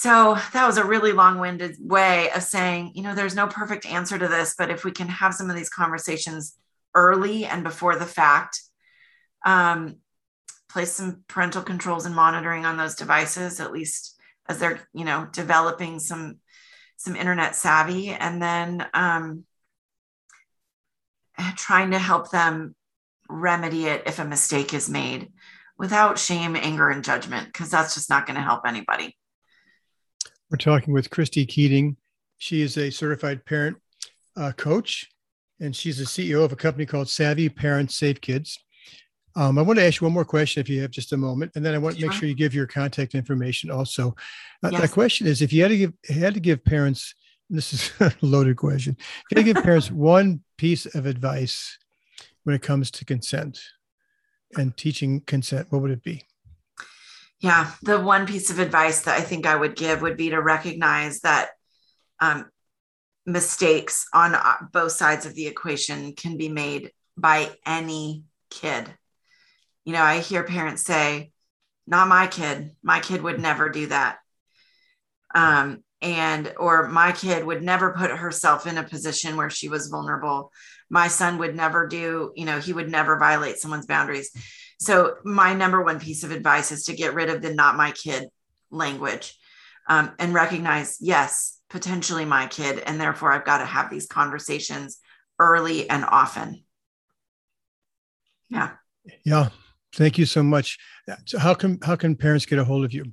[0.00, 4.16] So that was a really long-winded way of saying, you know, there's no perfect answer
[4.16, 6.56] to this, but if we can have some of these conversations
[6.94, 8.60] early and before the fact,
[9.44, 9.96] um,
[10.68, 14.16] place some parental controls and monitoring on those devices, at least
[14.48, 16.38] as they're, you know, developing some
[16.96, 19.42] some internet savvy, and then um,
[21.56, 22.76] trying to help them
[23.28, 25.32] remedy it if a mistake is made
[25.76, 29.17] without shame, anger, and judgment, because that's just not going to help anybody.
[30.50, 31.96] We're talking with Christy Keating.
[32.38, 33.76] She is a certified parent
[34.34, 35.06] uh, coach,
[35.60, 38.58] and she's the CEO of a company called Savvy Parents Safe Kids.
[39.36, 41.52] Um, I want to ask you one more question if you have just a moment,
[41.54, 44.16] and then I want to make sure you give your contact information also.
[44.64, 44.80] Uh, yes.
[44.80, 47.14] The question is, if you had to give had to give parents,
[47.50, 48.96] this is a loaded question.
[48.98, 51.76] If you had to give parents one piece of advice
[52.44, 53.60] when it comes to consent
[54.56, 56.24] and teaching consent, what would it be?
[57.40, 60.42] Yeah, the one piece of advice that I think I would give would be to
[60.42, 61.50] recognize that
[62.20, 62.50] um,
[63.26, 68.88] mistakes on uh, both sides of the equation can be made by any kid
[69.88, 71.30] you know, I hear parents say,
[71.86, 72.72] not my kid.
[72.82, 74.18] My kid would never do that.
[75.34, 79.86] Um, and or my kid would never put herself in a position where she was
[79.86, 80.52] vulnerable.
[80.90, 84.30] My son would never do, you know, he would never violate someone's boundaries.
[84.78, 87.92] So my number one piece of advice is to get rid of the not my
[87.92, 88.28] kid
[88.70, 89.36] language
[89.88, 94.98] um, and recognize, yes, potentially my kid, and therefore I've got to have these conversations
[95.38, 96.64] early and often.
[98.48, 98.70] Yeah.
[99.24, 99.48] Yeah.
[99.94, 100.78] Thank you so much.
[101.24, 103.12] So how can how can parents get a hold of you?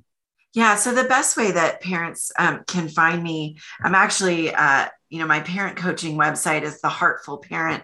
[0.54, 5.18] Yeah, so the best way that parents um, can find me, I'm actually, uh, you
[5.18, 7.82] know, my parent coaching website is the Heartful Parent.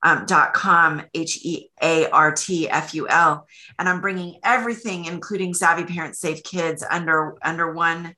[0.00, 3.48] Um, dot com H E A R T F U L,
[3.80, 8.14] and I'm bringing everything, including Savvy Parents Safe Kids, under under one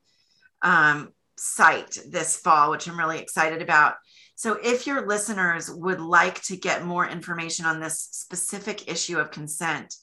[0.61, 1.09] um,
[1.39, 3.95] site this fall, which I'm really excited about.
[4.37, 9.31] So, if your listeners would like to get more information on this specific issue of
[9.31, 9.95] consent,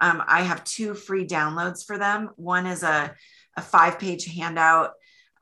[0.00, 2.30] um, I have two free downloads for them.
[2.36, 3.14] One is a,
[3.56, 4.92] a five page handout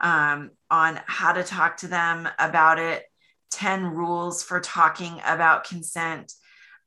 [0.01, 3.05] um, on how to talk to them about it,
[3.51, 6.33] 10 rules for talking about consent.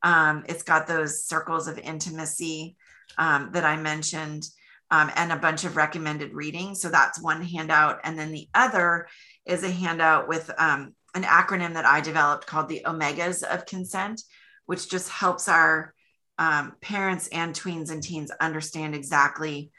[0.01, 2.75] Um, it's got those circles of intimacy
[3.17, 4.45] um, that I mentioned.
[4.91, 6.75] Um, and a bunch of recommended reading.
[6.75, 8.01] So that's one handout.
[8.03, 9.07] And then the other
[9.43, 14.21] is a handout with um, an acronym that I developed called the Omegas of Consent,
[14.67, 15.95] which just helps our
[16.37, 19.71] um, parents and tweens and teens understand exactly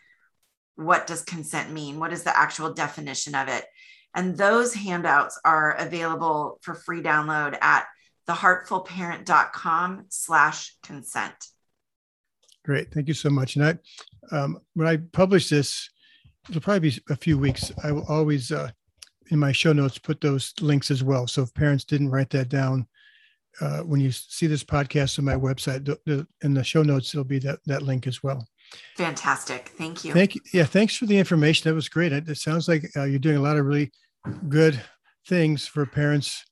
[0.76, 3.64] what does consent mean what is the actual definition of it
[4.14, 7.86] and those handouts are available for free download at
[8.28, 11.34] theheartfulparent.com slash consent
[12.64, 13.74] great thank you so much and i
[14.34, 15.90] um, when i publish this
[16.48, 18.70] it'll probably be a few weeks i will always uh,
[19.30, 21.26] in my show notes put those links as well.
[21.26, 22.86] So if parents didn't write that down,
[23.60, 27.14] uh, when you see this podcast on my website, the, the, in the show notes,
[27.14, 28.46] it'll be that, that link as well.
[28.96, 29.72] Fantastic.
[29.76, 30.12] Thank you.
[30.12, 30.40] Thank you.
[30.52, 30.64] Yeah.
[30.64, 31.68] Thanks for the information.
[31.68, 32.12] That was great.
[32.12, 33.92] It, it sounds like uh, you're doing a lot of really
[34.48, 34.80] good
[35.26, 36.44] things for parents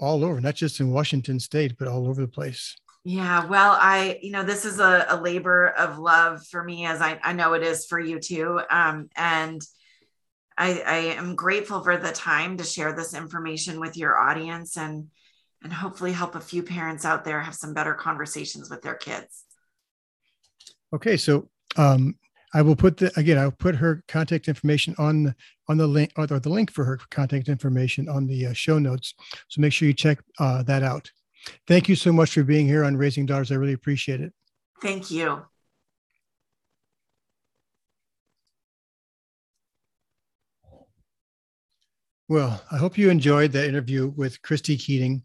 [0.00, 2.76] all over, not just in Washington state, but all over the place.
[3.04, 7.00] Yeah, well, I, you know, this is a, a labor of love for me, as
[7.00, 8.60] I, I know it is for you too.
[8.70, 9.62] Um, and
[10.56, 15.08] I, I am grateful for the time to share this information with your audience and
[15.62, 19.44] and hopefully help a few parents out there have some better conversations with their kids.
[20.94, 22.14] Okay, so um,
[22.58, 23.38] I will put the again.
[23.38, 25.34] I'll put her contact information on the
[25.68, 29.14] on the link or the link for her contact information on the uh, show notes.
[29.46, 31.08] So make sure you check uh, that out.
[31.68, 33.52] Thank you so much for being here on Raising Daughters.
[33.52, 34.32] I really appreciate it.
[34.82, 35.42] Thank you.
[42.26, 45.22] Well, I hope you enjoyed that interview with Christy Keating.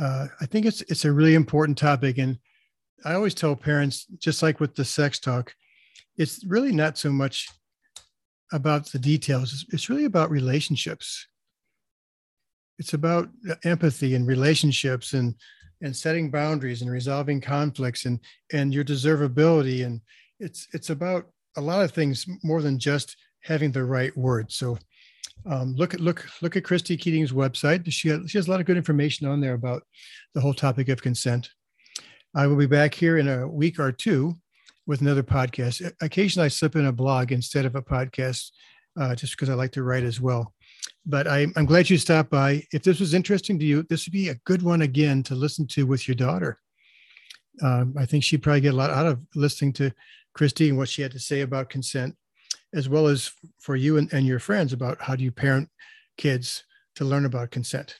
[0.00, 2.38] Uh, I think it's it's a really important topic, and
[3.04, 5.52] I always tell parents, just like with the sex talk,
[6.18, 7.48] it's really not so much
[8.52, 9.64] about the details.
[9.72, 11.26] It's, really about relationships.
[12.78, 13.28] It's about
[13.64, 15.34] empathy and relationships, and
[15.82, 18.20] and setting boundaries and resolving conflicts, and
[18.52, 20.00] and your deservability, and
[20.40, 24.56] it's it's about a lot of things more than just having the right words.
[24.56, 24.78] So
[25.46, 27.90] um, look at look look at Christy Keating's website.
[27.90, 29.82] She has, she has a lot of good information on there about
[30.34, 31.50] the whole topic of consent.
[32.34, 34.36] I will be back here in a week or two
[34.86, 35.90] with another podcast.
[36.00, 38.50] Occasionally, I slip in a blog instead of a podcast,
[38.98, 40.54] uh, just because I like to write as well.
[41.04, 42.64] But I, I'm glad you stopped by.
[42.72, 45.66] If this was interesting to you, this would be a good one again to listen
[45.68, 46.60] to with your daughter.
[47.62, 49.92] Um, I think she'd probably get a lot out of listening to
[50.34, 52.14] Christy and what she had to say about consent,
[52.74, 55.68] as well as for you and, and your friends about how do you parent
[56.18, 56.64] kids
[56.96, 57.96] to learn about consent.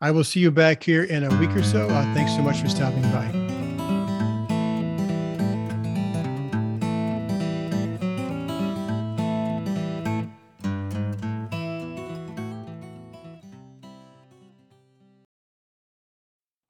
[0.00, 1.88] I will see you back here in a week or so.
[1.88, 3.47] Uh, thanks so much for stopping by.